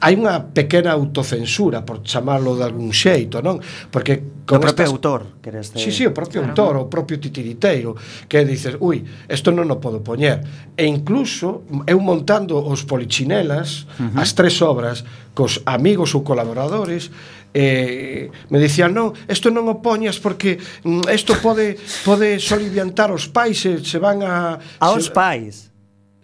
[0.00, 3.62] hai unha pequena autocensura por chamarlo de algún xeito, non?
[3.88, 4.92] Porque con o propio estas...
[4.92, 5.80] autor, queres te...
[5.80, 6.52] Sí, sí, o propio claro.
[6.52, 7.96] autor, o propio titiriteiro,
[8.28, 10.44] que dices, "Ui, isto non o podo poñer".
[10.76, 14.20] E incluso eu montando os polichinelas, uh -huh.
[14.20, 17.08] as tres obras cos amigos ou colaboradores,
[17.56, 23.30] eh, me dicían, "Non, isto non o poñas porque mm, isto pode pode soliviantar os
[23.30, 25.14] pais, se, se van a Aos se...
[25.16, 25.73] pais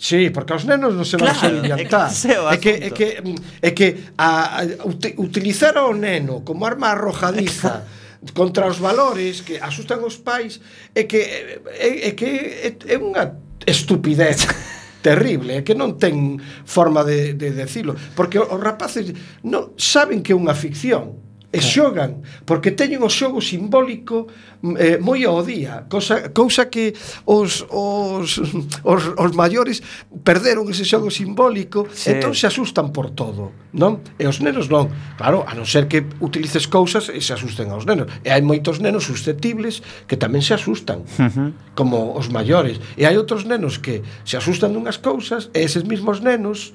[0.00, 2.08] Sí, porque aos nenos non se claro, a orientar.
[2.08, 4.88] É que, é que, é que, mm, é que a, a,
[5.20, 7.84] utilizar ao neno como arma arrojadiza
[8.32, 10.64] contra os valores que asustan os pais
[10.96, 11.20] é que
[11.68, 12.30] é, é que
[12.64, 14.48] é, é unha estupidez
[15.04, 19.12] terrible, é que non ten forma de, de decirlo, porque os rapaces
[19.44, 21.20] non saben que é unha ficción,
[21.50, 24.30] e xogan porque teñen o xogo simbólico
[24.62, 26.94] mm, eh, moi ao día, cosa cousa que
[27.26, 28.38] os os
[28.86, 29.82] os, os maiores
[30.22, 32.14] perderon ese xogo simbólico, sí.
[32.14, 33.98] entón se asustan por todo, non?
[34.14, 34.94] E os nenos non.
[35.18, 38.06] Claro, a non ser que utilices cousas e se asusten aos nenos.
[38.22, 41.50] E hai moitos nenos susceptibles que tamén se asustan, uh -huh.
[41.74, 42.78] como os maiores.
[42.94, 46.70] E hai outros nenos que se asustan dunhas cousas e eses mesmos nenos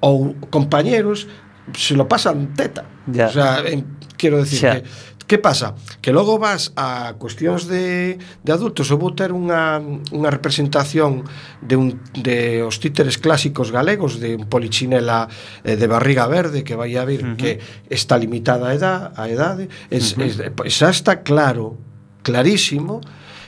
[0.00, 1.28] ou compañeros
[1.74, 2.84] se lo pasan teta.
[3.06, 3.26] Ya.
[3.28, 3.86] O sea, en,
[4.16, 4.82] quiero decir ya.
[4.82, 4.88] que
[5.30, 5.76] Que pasa?
[6.02, 9.78] Que logo vas a cuestións de, de adultos, eu vou ter unha,
[10.10, 11.22] unha representación
[11.62, 15.30] de, un, de os títeres clásicos galegos, de un polichinela
[15.62, 17.38] eh, de barriga verde que vai a vir, uh -huh.
[17.38, 20.66] que está limitada a edad, a edade, es, uh -huh.
[20.66, 21.78] es, xa está claro,
[22.26, 22.98] clarísimo,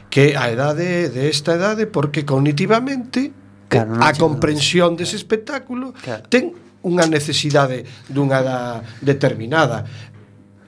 [0.06, 3.34] que a edade de esta edade, porque cognitivamente
[3.66, 6.30] claro, a comprensión dese espectáculo claro.
[6.30, 9.86] ten unha necesidade dunha da determinada.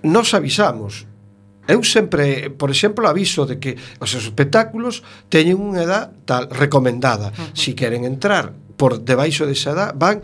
[0.05, 1.07] Nos avisamos,
[1.65, 5.01] Eu sempre, por exemplo, aviso de que os espectáculos
[5.33, 7.33] teñen unha edad tal recomendada.
[7.33, 7.57] Uh -huh.
[7.57, 10.21] Si queren entrar por debaixo desa edad, van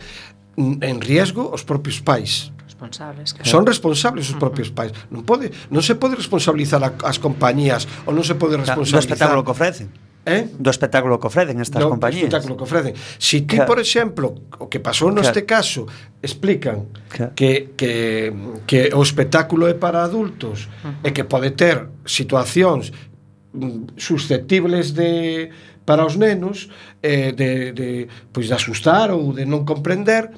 [0.61, 3.32] en riesgo os propios pais responsables.
[3.32, 3.51] Claro.
[3.51, 4.93] Son responsables os propios pais.
[5.12, 9.05] Non pode, non se pode responsabilizar a, as compañías ou non se pode responsabilizar o
[9.05, 9.88] espectáculo que ofrecen.
[10.26, 10.52] Eh?
[10.58, 12.28] Do espectáculo que ofrecen estas do compañías.
[12.28, 12.92] Do espectáculo que ofrecen.
[13.16, 13.72] Si ti, claro.
[13.72, 14.26] por exemplo,
[14.60, 15.88] o que pasou neste caso,
[16.20, 17.32] explican claro.
[17.32, 18.28] que, que,
[18.68, 21.08] que o espectáculo é para adultos uh -huh.
[21.08, 22.92] e que pode ter situacións
[23.56, 25.48] mm, susceptibles de
[25.88, 26.68] para os nenos
[27.02, 27.88] eh, de, de,
[28.30, 30.28] pois de asustar ou de non comprender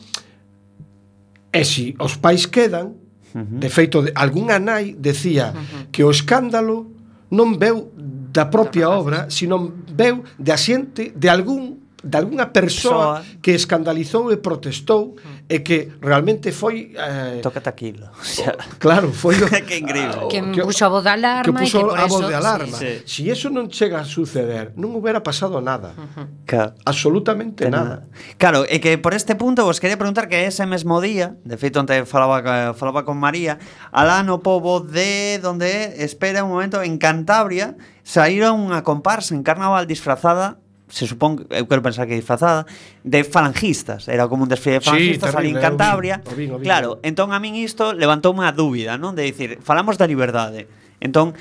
[1.52, 2.94] e si os pais quedan
[3.34, 3.58] uh -huh.
[3.58, 5.82] de feito, de, algunha nai decía uh -huh.
[5.90, 6.86] que o escándalo
[7.34, 7.90] non veu
[8.32, 14.32] da propia obra, sino veu de asiente de algún de algunha persoa, persoa que escandalizou
[14.32, 15.14] e protestou
[15.46, 18.10] e que realmente foi eh, toca taquilo.
[18.10, 20.18] O sea, claro, foi o, que increíble.
[20.18, 22.34] O, que, que puxo a voz de alarma que puxo que a voz eso, de
[22.34, 22.76] alarma.
[22.76, 23.22] Sí, sí.
[23.22, 25.94] si eso non chega a suceder, non houbera pasado nada.
[25.94, 26.26] Uh -huh.
[26.42, 26.74] claro.
[26.82, 28.02] Absolutamente nada.
[28.02, 28.34] nada.
[28.34, 31.78] Claro, e que por este punto vos quería preguntar que ese mesmo día, de feito
[31.78, 33.62] onte falaba falaba con María,
[33.94, 39.86] alá no pobo de donde espera un momento en Cantabria saíra unha comparsa en carnaval
[39.86, 42.68] disfrazada se supón, eu quero pensar que disfrazada,
[43.00, 44.12] de falangistas.
[44.12, 46.20] Era como un desfile de falangistas sí, ali en Cantabria.
[46.20, 46.68] O vin, o vin, o.
[46.68, 49.16] Claro, entón a min isto levantou unha dúbida, non?
[49.16, 50.68] De dicir, falamos da liberdade.
[51.00, 51.32] Entón,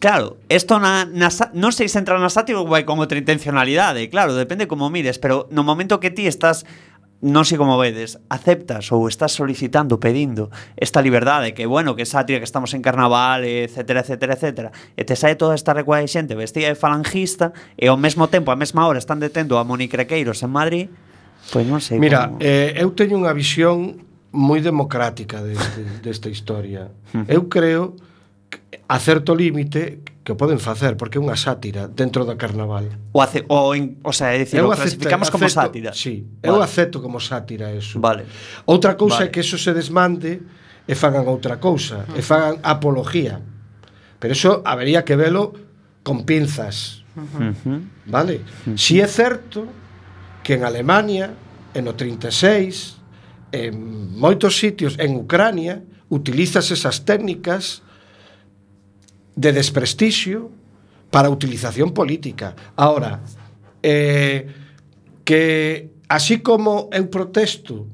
[0.00, 4.08] Claro, isto na, na, non sei se entra na sátira ou vai como outra intencionalidade,
[4.08, 6.64] claro, depende como mires, pero no momento que ti estás
[7.20, 10.48] non sei como vedes, aceptas ou estás solicitando, pedindo
[10.80, 15.12] esta liberdade, que bueno, que sátira que estamos en carnaval, etcétera, etcétera, etcétera, e te
[15.20, 18.88] sae toda esta recuada de xente vestida de falangista e ao mesmo tempo, a mesma
[18.88, 20.86] hora, están detendo a Moni Crequeiros en Madrid,
[21.52, 22.40] pois non sei Mira, como...
[22.40, 24.00] eh, eu teño unha visión
[24.32, 26.88] moi democrática deste, desta historia.
[27.12, 27.28] Hm.
[27.28, 28.00] eu creo
[28.48, 30.00] que, a certo límite
[30.30, 32.86] que o poden facer porque é unha sátira dentro do carnaval.
[33.10, 35.90] O ace, o, en, o sea, é dicir, o clasificamos como sátira.
[35.90, 36.46] Sí, vale.
[36.46, 37.98] eu acepto como sátira eso.
[37.98, 38.30] Vale.
[38.62, 39.26] Outra cousa vale.
[39.26, 40.38] é que eso se desmande
[40.86, 42.18] e fagan outra cousa, uh -huh.
[42.18, 43.42] e fagan apología.
[44.22, 45.50] Pero eso habería que velo
[46.06, 47.02] con pinzas.
[47.18, 47.82] Uh -huh.
[48.06, 48.46] Vale?
[48.46, 48.78] Uh -huh.
[48.78, 49.66] Si é certo
[50.46, 51.34] que en Alemania
[51.74, 53.02] en o 36
[53.50, 53.74] en
[54.14, 57.82] moitos sitios en Ucrania utilizas esas técnicas
[59.36, 60.50] de desprestixio
[61.10, 62.54] para utilización política.
[62.76, 63.20] Ahora,
[63.82, 64.46] eh,
[65.24, 67.86] que así como eu protesto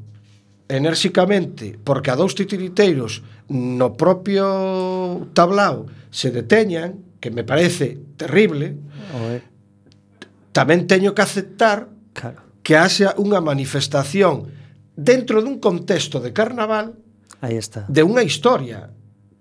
[0.69, 8.75] enérxicamente porque a dous titiriteiros no propio tablao se deteñan, que me parece terrible,
[9.15, 9.45] Oe.
[10.51, 12.41] tamén teño que aceptar claro.
[12.65, 14.51] que haxa unha manifestación
[14.97, 16.97] dentro dun contexto de carnaval
[17.45, 17.85] Aí está.
[17.87, 18.91] de unha historia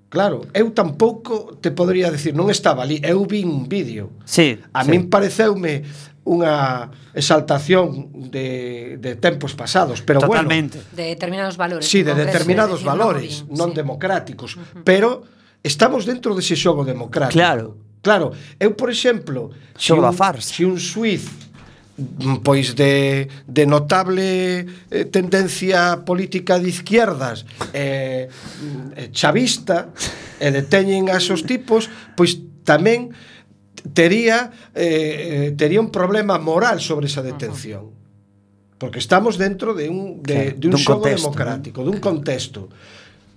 [0.10, 4.14] Claro, eu tampouco te podría decir, non estaba ali, eu vi un vídeo.
[4.24, 4.90] Sí, a sí.
[4.94, 5.84] min pareceume
[6.26, 10.82] unha exaltación de, de tempos pasados, pero Totalmente.
[10.82, 11.86] bueno, de determinados valores.
[11.86, 13.78] Sí, de determinados de valores bien, non sí.
[13.78, 14.82] democráticos, uh -huh.
[14.86, 15.26] pero
[15.62, 17.38] estamos dentro dese xogo democrático.
[17.38, 17.78] Claro.
[18.06, 20.54] Claro, eu por exemplo, se si un, farsa.
[20.54, 21.45] se si un suiz
[21.96, 29.96] Mm, pois de, de notable eh, tendencia política de izquierdas eh, mm, eh chavista
[30.36, 31.88] e eh, deteñen a esos tipos
[32.20, 32.36] pois
[32.68, 33.16] tamén
[33.96, 37.96] tería eh, eh, tería un problema moral sobre esa detención.
[38.76, 42.68] Porque estamos dentro de un, de, claro, de un, dun xogo contexto, democrático, dun contexto.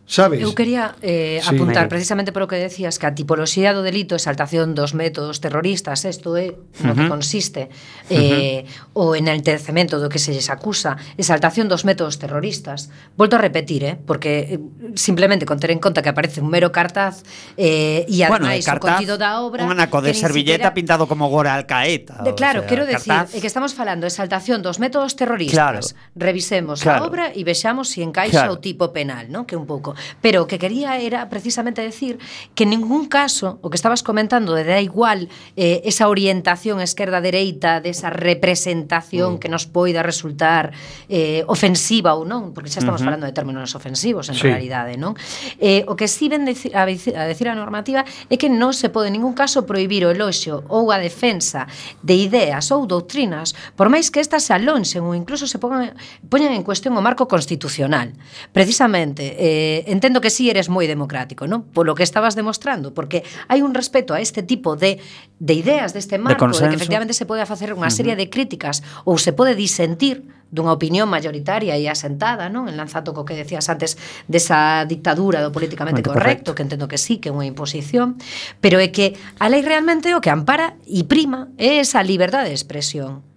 [0.08, 0.40] Sabes?
[0.40, 1.52] Eu quería eh, sí.
[1.52, 6.08] apuntar precisamente por o que decías que a tipoloxía do delito, exaltación dos métodos terroristas,
[6.08, 6.96] isto é no uh -huh.
[6.96, 7.68] que consiste
[8.08, 8.64] eh,
[8.96, 9.12] uh -huh.
[9.12, 12.88] o enaltecemento do que se lles acusa, exaltación dos métodos terroristas.
[13.20, 16.72] Volto a repetir, eh, porque eh, simplemente con ter en conta que aparece un mero
[16.72, 17.20] cartaz
[17.60, 19.68] eh, e ademais bueno, cartaz, o contido da obra...
[19.68, 20.72] Un anaco de servilleta siquiera...
[20.72, 22.24] pintado como Gora Alcaeta.
[22.24, 23.36] De, claro, o sea, quero decir cartaz...
[23.36, 25.92] que estamos falando de exaltación dos métodos terroristas.
[25.92, 26.16] Claro.
[26.16, 27.04] Revisemos claro.
[27.04, 28.56] a obra e vexamos se si encaixa claro.
[28.56, 29.44] o tipo penal, ¿no?
[29.44, 32.18] que un pouco Pero o que quería era precisamente decir
[32.54, 37.80] que en ningún caso, o que estabas comentando, de da igual eh, esa orientación esquerda-dereita,
[37.80, 39.38] desa representación mm.
[39.38, 40.72] que nos poida resultar
[41.08, 43.08] eh, ofensiva ou non, porque xa estamos uh -huh.
[43.08, 44.46] falando de términos ofensivos en sí.
[44.46, 45.16] realidade, non?
[45.58, 48.92] Eh, o que si ven decir, a, a decir a normativa é que non se
[48.92, 51.66] pode en ningún caso prohibir o eloxio ou a defensa
[52.04, 55.96] de ideas ou doutrinas, por máis que estas se alonxen ou incluso se pongan,
[56.28, 58.12] poñan en cuestión o marco constitucional.
[58.52, 61.64] Precisamente, eh, entendo que si sí eres moi democrático, non?
[61.72, 65.00] Polo que estabas demostrando, porque hai un respeto a este tipo de,
[65.40, 68.84] de ideas deste marco, de, de que efectivamente se pode facer unha serie de críticas
[69.08, 72.72] ou se pode disentir dunha opinión mayoritaria e asentada, non?
[72.72, 76.96] En lanzato co que decías antes desa dictadura do políticamente correcto, correcto, que entendo que
[76.96, 78.16] sí, que é unha imposición,
[78.64, 82.56] pero é que a lei realmente o que ampara e prima é esa liberdade de
[82.56, 83.27] expresión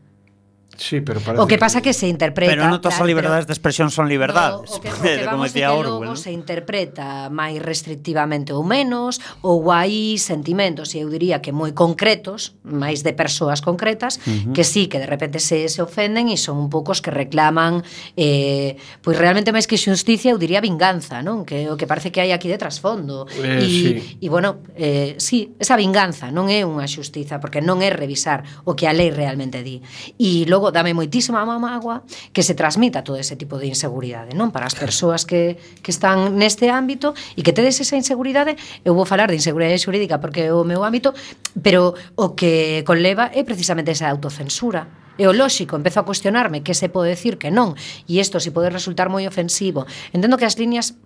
[0.81, 1.43] Sí, pero parece...
[1.43, 2.49] O que pasa que se interpreta...
[2.49, 4.65] Pero non todas as liberdades de expresión son liberdades.
[4.65, 6.17] no, o que, o que como decía de que Orwell, logo ¿no?
[6.17, 12.57] se interpreta máis restrictivamente ou menos, ou hai sentimentos, e eu diría que moi concretos,
[12.65, 14.53] máis de persoas concretas, uh -huh.
[14.57, 17.85] que sí, que de repente se, se ofenden e son un poucos que reclaman
[18.17, 18.73] eh,
[19.05, 21.45] pois realmente máis que xusticia, eu diría vinganza, non?
[21.45, 23.29] Que o que parece que hai aquí de trasfondo.
[23.37, 23.89] Eh, e, sí.
[24.17, 28.73] e bueno, eh, sí, esa vinganza non é unha xustiza, porque non é revisar o
[28.73, 29.77] que a lei realmente di.
[30.17, 32.03] E logo dame moitísima má agua
[32.33, 34.49] que se transmita todo ese tipo de inseguridade, non?
[34.49, 38.57] Para as persoas que, que están neste ámbito e que tedes esa inseguridade,
[38.87, 41.13] eu vou falar de inseguridade xurídica porque é o meu ámbito,
[41.61, 44.87] pero o que conleva é precisamente esa autocensura.
[45.19, 47.75] E o lóxico, empezo a cuestionarme que se pode decir que non,
[48.07, 49.85] e isto se pode resultar moi ofensivo.
[50.15, 50.97] Entendo que as liñas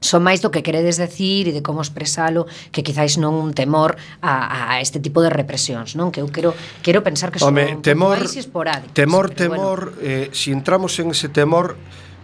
[0.00, 3.98] son máis do que queredes decir e de como expresalo que quizáis non un temor
[4.22, 6.14] a, a este tipo de represións, non?
[6.14, 6.54] Que eu quero
[6.86, 8.94] quero pensar que son Home, temor, máis esporádicos.
[8.94, 10.06] Temor, temor, bueno.
[10.06, 11.74] eh, si entramos en ese temor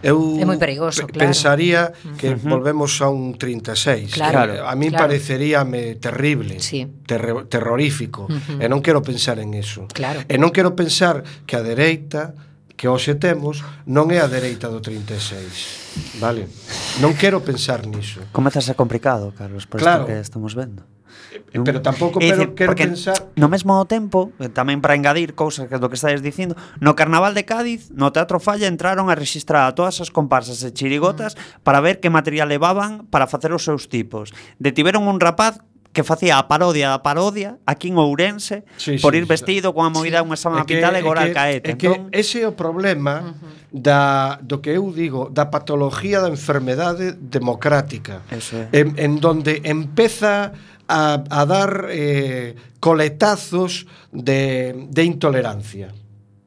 [0.05, 1.17] Eu é moi perigoso, claro.
[1.17, 1.89] pensaría
[2.21, 2.53] que uh -huh.
[2.53, 4.13] volvemos a un 36.
[4.13, 5.09] Claro, a mí claro.
[5.09, 6.85] pareceríame terrible, sí.
[7.09, 8.61] ter terrorífico, uh -huh.
[8.61, 9.89] e non quero pensar en eso.
[9.89, 10.21] Claro.
[10.29, 12.37] E non quero pensar que a dereita,
[12.75, 16.47] que hoxe temos non é a dereita do 36 vale?
[16.99, 20.03] non quero pensar niso Comeza a ser complicado, Carlos, por claro.
[20.03, 20.83] isto que estamos vendo
[21.31, 25.35] eh, eh, pero tampouco pero dicir, quero pensar no mesmo tempo, eh, tamén para engadir
[25.35, 29.15] cousas que do que estáis dicindo, no Carnaval de Cádiz, no Teatro Falla entraron a
[29.15, 31.63] registrar a todas as comparsas e chirigotas mm.
[31.63, 34.31] para ver que material levaban para facer os seus tipos.
[34.59, 35.63] Detiveron un rapaz
[35.95, 39.75] que facía a parodia da parodia aquí en Ourense sí, por ir sí, vestido sí.
[39.79, 40.27] con a movida sí.
[40.27, 41.71] unha sama pital e agora caete.
[41.71, 42.11] É que entón...
[42.11, 43.71] ese é o problema uh -huh.
[43.71, 48.27] da, do que eu digo, da patología da enfermedade democrática.
[48.27, 48.67] Ese.
[48.75, 50.51] En, en donde empeza
[50.83, 55.95] a, a dar eh, coletazos de, de intolerancia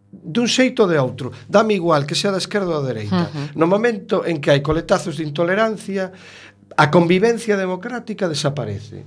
[0.09, 1.33] dun xeito ou de outro.
[1.49, 3.17] Dame igual que sea da esquerda ou da dereita.
[3.17, 3.47] Uh -huh.
[3.57, 6.13] No momento en que hai coletazos de intolerancia,
[6.77, 9.05] a convivencia democrática desaparece.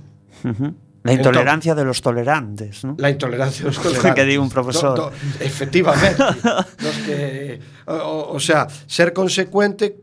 [1.04, 2.94] La intolerancia entón, de los tolerantes, ¿no?
[2.98, 4.14] La intolerancia de los tolerantes.
[4.14, 4.96] que di un profesor.
[4.96, 6.22] Do, do, efectivamente.
[6.78, 9.96] los que, o, o sea, ser consecuente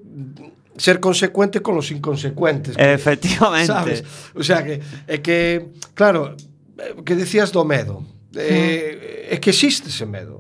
[0.80, 2.76] ser consecuente con los inconsecuentes.
[2.76, 3.68] Que, Efectivamente.
[3.68, 4.04] Sabes?
[4.34, 6.36] O sea, que, é que, claro,
[6.78, 8.00] eh, que decías do medo.
[8.00, 8.40] Mm.
[8.40, 10.39] Eh, é que existe ese medo.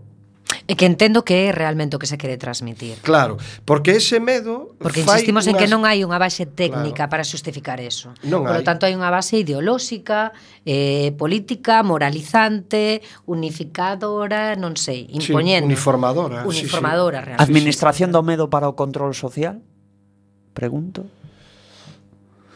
[0.69, 3.01] E que entendo que é realmente o que se quere transmitir.
[3.01, 7.17] Claro, porque ese medo Porque insistimos en que non hai unha base técnica claro.
[7.17, 8.13] para justificar eso.
[8.21, 8.61] Non Por hai.
[8.61, 10.29] lo tanto, hai unha base ideolóxica,
[10.69, 15.65] eh, política, moralizante, unificadora, non sei, impoñendo.
[15.65, 16.45] Sí, uniformadora.
[16.45, 17.27] Uniformadora, sí, sí.
[17.33, 17.49] realmente.
[17.49, 19.65] Administración do medo para o control social?
[20.53, 21.09] Pregunto.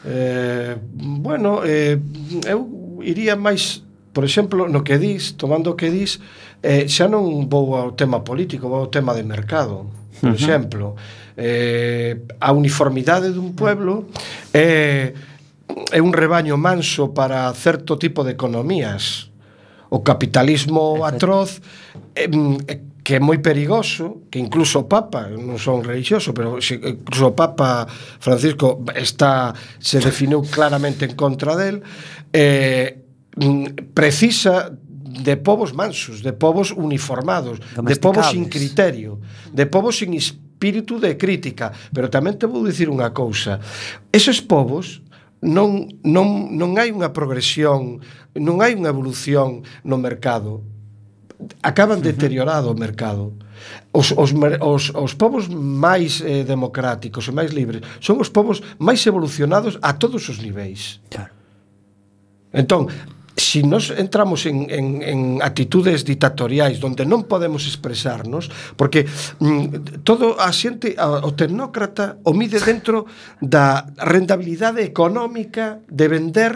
[0.06, 1.98] Eh, bueno, eh,
[2.46, 3.82] eu iría máis,
[4.14, 6.22] por exemplo, no que dis, tomando o que dis,
[6.64, 9.92] Eh, xa non vou ao tema político, vou ao tema de mercado,
[10.24, 10.40] por uh -huh.
[10.40, 10.96] exemplo.
[11.36, 14.08] Eh, a uniformidade dun pueblo
[14.56, 15.32] é eh,
[15.92, 19.30] é un rebaño manso para certo tipo de economías.
[19.90, 21.62] O capitalismo atroz
[22.16, 22.32] eh,
[22.68, 27.36] eh que é moi perigoso, que incluso o Papa, non son religioso, pero incluso o
[27.36, 27.84] Papa
[28.24, 29.52] Francisco está
[29.84, 31.84] se definiu claramente en contra del,
[32.32, 33.04] eh,
[33.36, 34.72] mm, precisa
[35.14, 39.22] de povos mansos, de povos uniformados, de povos sin criterio,
[39.54, 43.62] de povos sin espírito de crítica, pero tamén te vou dicir unha cousa.
[44.10, 45.06] Eses povos
[45.44, 48.02] non non non hai unha progresión,
[48.34, 50.64] non hai unha evolución no mercado.
[51.60, 53.36] Acaban deteriorado o mercado.
[53.92, 54.32] Os, os,
[54.64, 60.00] os, os povos máis eh, democráticos e máis libres son os povos máis evolucionados a
[60.00, 61.04] todos os niveis.
[61.12, 61.32] Claro.
[62.54, 62.88] Entón,
[63.36, 69.10] si nos entramos en, en, en actitudes dictatoriais donde non podemos expresarnos porque
[69.42, 73.10] mm, todo a xente a, o tecnócrata o mide dentro
[73.42, 76.54] da rendabilidade económica de vender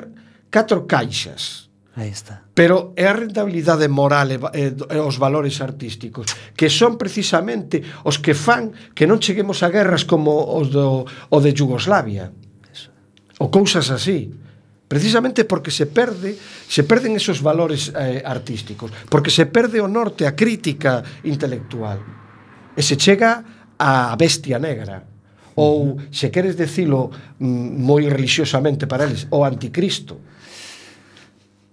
[0.54, 1.68] catro caixas
[1.98, 2.46] Aí está.
[2.54, 8.22] Pero é a rentabilidade moral e, e, e os valores artísticos que son precisamente os
[8.22, 12.30] que fan que non cheguemos a guerras como os do, o de Yugoslavia.
[12.70, 12.94] Eso.
[13.42, 14.30] Ou cousas así
[14.88, 16.36] precisamente porque se perde
[16.68, 22.00] se perden esos valores eh, artísticos, porque se perde o norte a crítica intelectual
[22.72, 23.44] e se chega
[23.78, 25.04] á bestia negra
[25.60, 27.12] ou se queres decilo
[27.42, 30.24] mm, moi religiosamente para eles, o anticristo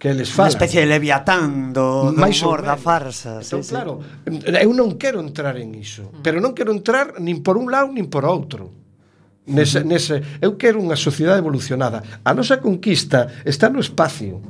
[0.05, 0.53] que eles falan.
[0.53, 3.41] Especie de leviatán do, do humor, da farsa.
[3.41, 4.43] Entón, sí, claro, sí.
[4.61, 8.11] eu non quero entrar en iso, pero non quero entrar nin por un lado nin
[8.11, 8.84] por outro
[9.45, 12.01] Nese, nese, eu quero unha sociedade evolucionada.
[12.25, 14.41] A nosa conquista está no espacio.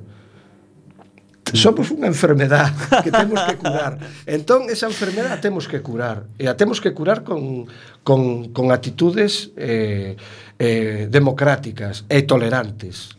[1.51, 2.71] Somos unha enfermedad
[3.05, 3.99] que temos que curar.
[4.27, 6.31] Entón, esa enfermedad a temos que curar.
[6.39, 7.67] E a temos que curar con,
[8.07, 10.15] con, con actitudes eh,
[10.63, 13.19] eh, democráticas e tolerantes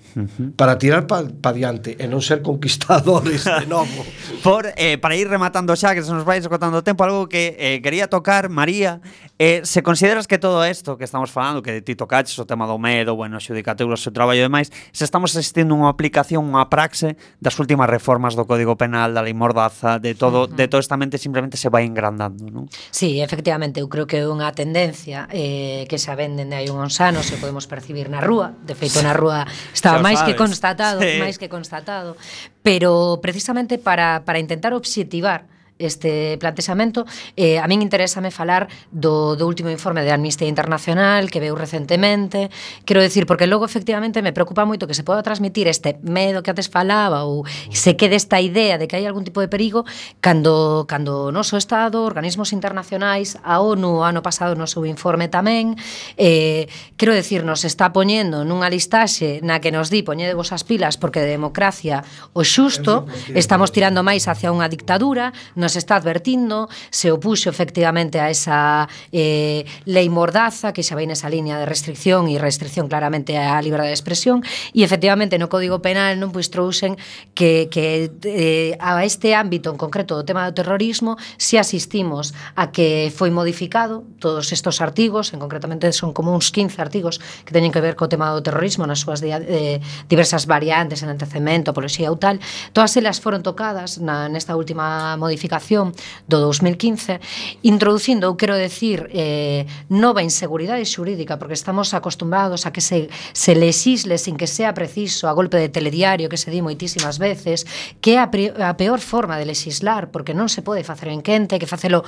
[0.55, 4.07] para tirar pa, pa diante e non ser conquistadores de novo.
[4.39, 7.59] Por, eh, para ir rematando xa, que se nos vai esgotando o tempo, algo que
[7.59, 9.03] eh, quería tocar, María,
[9.35, 12.79] eh, se consideras que todo isto que estamos falando, que ti tocaches o tema do
[12.79, 17.59] medo, bueno, xudicatura, o traballo e demais, se estamos asistindo unha aplicación, unha praxe das
[17.59, 20.55] últimas reformas do Código Penal, da Lei Mordaza, de todo, uh -huh.
[20.55, 22.71] de todo esta mente simplemente se vai engrandando, non?
[22.95, 27.01] Sí, efectivamente, eu creo que é unha tendencia eh, que xa venden dende hai uns
[27.01, 31.17] anos, se podemos percibir na rúa, de feito na rúa estábamos máis que constatado, sí.
[31.17, 32.13] máis que constatado,
[32.61, 37.05] pero precisamente para para intentar obxectivar este plantexamento
[37.35, 42.49] eh, a min interésame falar do, do último informe de Amnistía Internacional que veu recentemente.
[42.87, 46.51] Quero decir, porque logo efectivamente me preocupa moito que se poda transmitir este medo que
[46.51, 47.43] antes falaba ou
[47.75, 49.83] se quede esta idea de que hai algún tipo de perigo
[50.23, 55.27] cando, cando o noso Estado, organismos internacionais a ONU o ano pasado no seu informe
[55.27, 55.75] tamén
[56.15, 60.63] eh, quero decir, nos está poñendo nunha listaxe na que nos di poñede vos as
[60.63, 63.03] pilas porque de democracia o xusto
[63.35, 68.85] estamos tirando máis hacia unha dictadura non nos está advertindo, se opuxo efectivamente a esa
[69.09, 73.89] eh, lei mordaza que xa vai nesa línea de restricción e restricción claramente á liberdade
[73.89, 74.45] de expresión
[74.77, 77.01] e efectivamente no Código Penal non pois trouxen
[77.33, 82.69] que, que eh, a este ámbito en concreto do tema do terrorismo se asistimos a
[82.69, 87.73] que foi modificado todos estos artigos, en concretamente son como uns 15 artigos que teñen
[87.73, 92.13] que ver co tema do terrorismo nas súas dia, eh, diversas variantes, en antecemento, apoloxía
[92.13, 92.37] ou tal,
[92.69, 95.95] todas elas foron tocadas na, nesta última modificación comunicación
[96.27, 97.19] do 2015,
[97.63, 103.55] introducindo, eu quero decir, eh, nova inseguridade xurídica, porque estamos acostumbrados a que se, se
[103.55, 107.63] legisle sin que sea preciso, a golpe de telediario que se di moitísimas veces,
[108.01, 111.59] que é a, a peor forma de legislar, porque non se pode facer en quente,
[111.59, 112.03] que facelo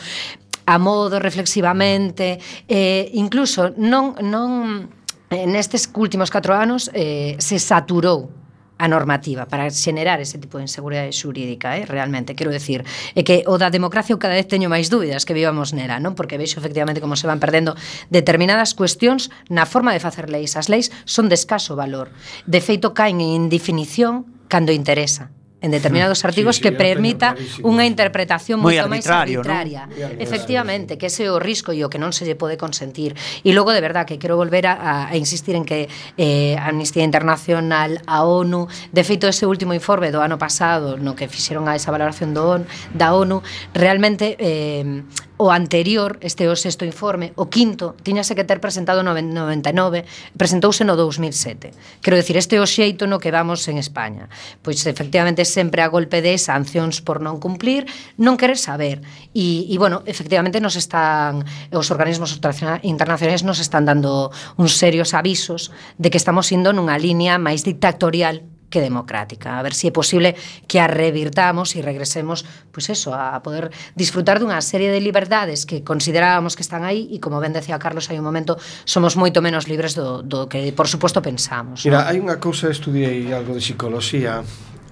[0.68, 4.92] a modo, reflexivamente, eh, incluso non, non
[5.32, 8.47] eh, nestes últimos 4 anos eh, se saturou
[8.78, 11.86] a normativa para xenerar ese tipo de inseguridade xurídica, eh?
[11.86, 12.86] realmente, quero decir,
[13.18, 16.14] é que o da democracia eu cada vez teño máis dúbidas que vivamos nela, non?
[16.14, 17.74] Porque veixo efectivamente como se van perdendo
[18.14, 20.54] determinadas cuestións na forma de facer leis.
[20.56, 22.14] As leis son de escaso valor.
[22.46, 27.34] De feito caen en indefinición cando interesa en determinados artigos sí, sí, que permita
[27.66, 29.90] unha interpretación moito máis arbitraria.
[29.90, 30.22] ¿no?
[30.22, 33.18] Efectivamente, que ese é o risco e o que non se lle pode consentir.
[33.42, 38.02] E logo, de verdad, que quero volver a, a insistir en que eh, Amnistía Internacional,
[38.06, 41.90] a ONU, de feito, ese último informe do ano pasado, no que fixeron a esa
[41.90, 43.42] valoración do ONU, da ONU,
[43.74, 45.04] realmente eh,
[45.38, 50.82] o anterior, este o sexto informe, o quinto, tiñase que ter presentado no 99, presentouse
[50.82, 52.02] no 2007.
[52.02, 54.34] Quero decir, este o xeito no que vamos en España.
[54.66, 57.86] Pois efectivamente sempre a golpe de sancións por non cumplir,
[58.18, 59.06] non querer saber.
[59.38, 62.34] E, e bueno, efectivamente nos están os organismos
[62.82, 65.70] internacionais nos están dando uns serios avisos
[66.02, 69.60] de que estamos indo nunha línea máis dictatorial que democrática.
[69.60, 70.36] A ver se si é posible
[70.68, 75.64] que a revirtamos e regresemos, pois pues eso, a poder disfrutar dunha serie de liberdades
[75.64, 79.40] que considerábamos que están aí e como ben decía Carlos hai un momento, somos moito
[79.40, 81.88] menos libres do, do que por suposto pensamos.
[81.88, 82.10] Mira, ¿no?
[82.12, 84.44] hai unha cousa, estudiei algo de psicoloxía,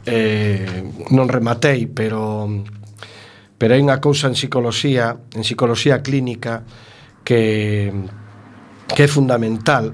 [0.08, 2.48] eh, non rematei, pero
[3.60, 6.64] pero hai unha cousa en psicoloxía, en psicoloxía clínica
[7.28, 7.92] que
[8.88, 9.92] que é fundamental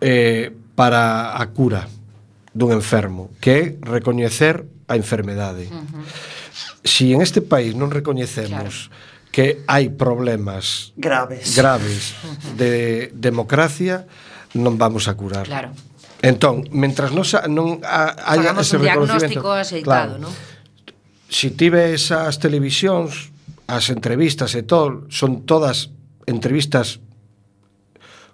[0.00, 1.88] eh, para a cura
[2.54, 5.68] dun enfermo, que é recoñecer a enfermedade.
[5.68, 6.04] Uh -huh.
[6.86, 12.14] Si en este país non recoñecemos claro que hai problemas graves graves
[12.54, 14.06] de democracia,
[14.54, 15.50] non vamos a curar.
[15.50, 15.74] Claro.
[16.22, 20.30] Entón, mentras non non a, haya Hagamos ese un diagnóstico aceitado, claro, ¿no?
[21.26, 23.34] Si tive esas televisións,
[23.66, 25.90] as entrevistas e todo, son todas
[26.30, 27.02] entrevistas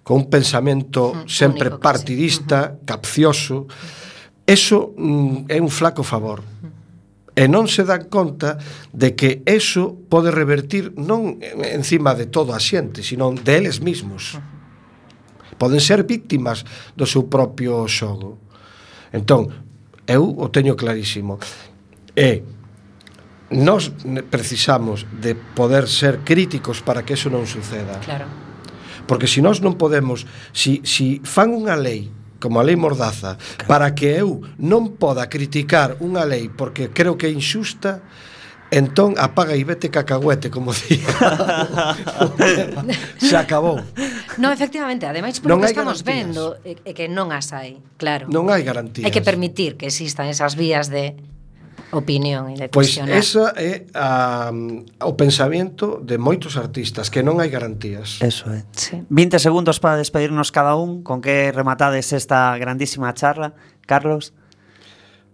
[0.05, 2.85] con un pensamento mm, sempre único, partidista, sí.
[2.85, 4.00] capcioso, mm
[4.45, 6.43] eso mm, é un flaco favor.
[7.31, 8.59] E non se dan conta
[8.91, 14.35] de que eso pode revertir non encima de todo a xente, sino de eles mismos.
[15.55, 18.35] Poden ser víctimas do seu propio xogo.
[19.15, 19.47] Entón,
[20.03, 21.39] eu o teño clarísimo.
[22.11, 22.43] E
[23.51, 23.95] nós
[24.27, 27.99] precisamos de poder ser críticos para que eso non suceda.
[28.03, 28.27] Claro.
[29.07, 32.11] Porque se nós non podemos, si, si fan unha lei
[32.41, 33.37] como a lei Mordaza,
[33.69, 38.01] para que eu non poda criticar unha lei porque creo que é injusta,
[38.73, 41.05] entón apaga e vete cacahuete, como día.
[43.21, 43.77] Se acabou.
[44.37, 46.33] No, efectivamente, ademais porque non estamos garantías.
[46.33, 48.25] vendo e que non as hai, claro.
[48.31, 49.05] Non hai garantías.
[49.05, 51.13] Hai que permitir que existan esas vías de
[51.91, 53.15] opinión e de cuestionar.
[53.15, 54.51] Pois esa é a,
[55.03, 58.19] o pensamento de moitos artistas, que non hai garantías.
[58.23, 58.63] Eso é.
[58.73, 59.03] Sí.
[59.11, 63.53] 20 segundos para despedirnos cada un, con que rematades esta grandísima charla,
[63.85, 64.33] Carlos.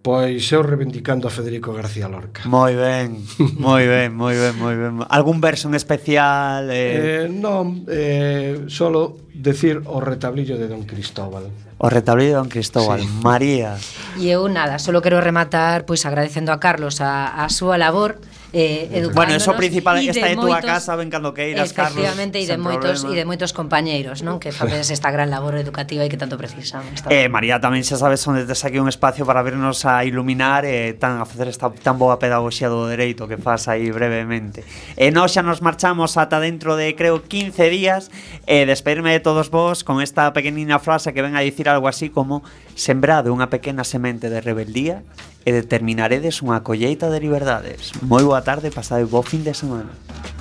[0.08, 2.48] Pois eu reivindicando a Federico García Lorca.
[2.48, 3.28] Moi ben,
[3.60, 5.04] moi ben, moi ben, moi ben.
[5.12, 6.72] Algún verso en especial?
[6.72, 7.26] Eh...
[7.26, 13.02] Eh, non, eh, solo decir o retablillo de Don Cristóbal o retablido de Don Cristóbal.
[13.02, 13.08] Sí.
[13.22, 13.78] María.
[14.18, 18.18] E eu nada, solo quero rematar pois agradecendo a Carlos a, a súa labor
[18.54, 19.16] eh, educándonos.
[19.16, 22.04] Bueno, eso principal, esta é túa casa, ven cando queiras, efectivamente, Carlos.
[22.04, 24.40] Efectivamente, e de moitos, e de moitos compañeiros, non?
[24.40, 26.84] Que facedes esta gran labor educativa e que tanto precisan.
[27.12, 30.92] Eh, María, tamén xa sabes onde tes aquí un espacio para vernos a iluminar e
[30.92, 34.64] eh, tan a facer esta tan boa pedagogía do dereito que faz aí brevemente.
[34.96, 38.10] E eh, nós xa nos marchamos ata dentro de creo 15 días
[38.48, 41.88] e eh, despedirme de todos vos con esta pequenina frase que ven a dicir algo
[41.92, 42.44] así como
[42.78, 45.02] sembrade unha pequena semente de rebeldía
[45.44, 47.98] e determinaredes unha colleita de liberdades.
[48.06, 49.90] Moi boa tarde, pasade bo fin de semana.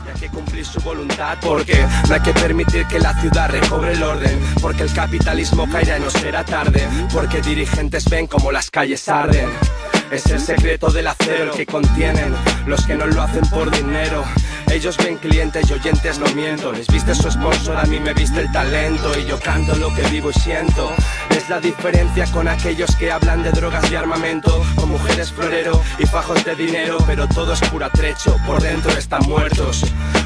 [0.06, 4.02] Hay que cumplir su voluntad porque no hay que permitir que la ciudad recobre el
[4.02, 9.08] orden porque el capitalismo caerá y no será tarde porque dirigentes ven como las calles
[9.08, 9.48] arden
[10.10, 12.32] es el secreto del acero que contienen
[12.66, 14.22] los que no lo hacen por dinero
[14.70, 16.72] ellos ven clientes y oyentes no miento.
[16.72, 19.18] Les viste su sponsor a mí me viste el talento.
[19.18, 20.92] Y yo canto lo que vivo y siento.
[21.30, 24.64] Es la diferencia con aquellos que hablan de drogas y armamento.
[24.74, 26.98] Con mujeres florero y fajos de dinero.
[27.06, 29.84] Pero todo es pura trecho por dentro están muertos.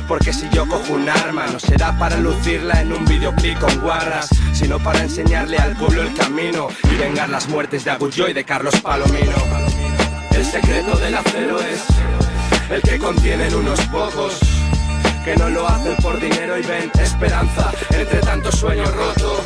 [0.09, 4.29] Porque si yo cojo un arma no será para lucirla en un videoclip con guarras
[4.53, 6.69] sino para enseñarle al pueblo el camino.
[6.85, 9.37] Y vengar las muertes de Agullo y de Carlos Palomino.
[10.33, 11.85] El secreto del acero es
[12.71, 14.39] el que contienen unos pocos
[15.25, 19.43] que no lo hacen por dinero y ven esperanza entre tanto sueño roto.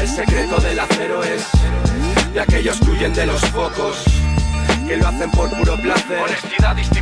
[0.00, 1.46] El secreto del acero es
[2.32, 4.04] de aquellos que huyen de los focos,
[4.86, 6.18] que lo hacen por puro placer.
[6.22, 6.84] Honestidad, disciplina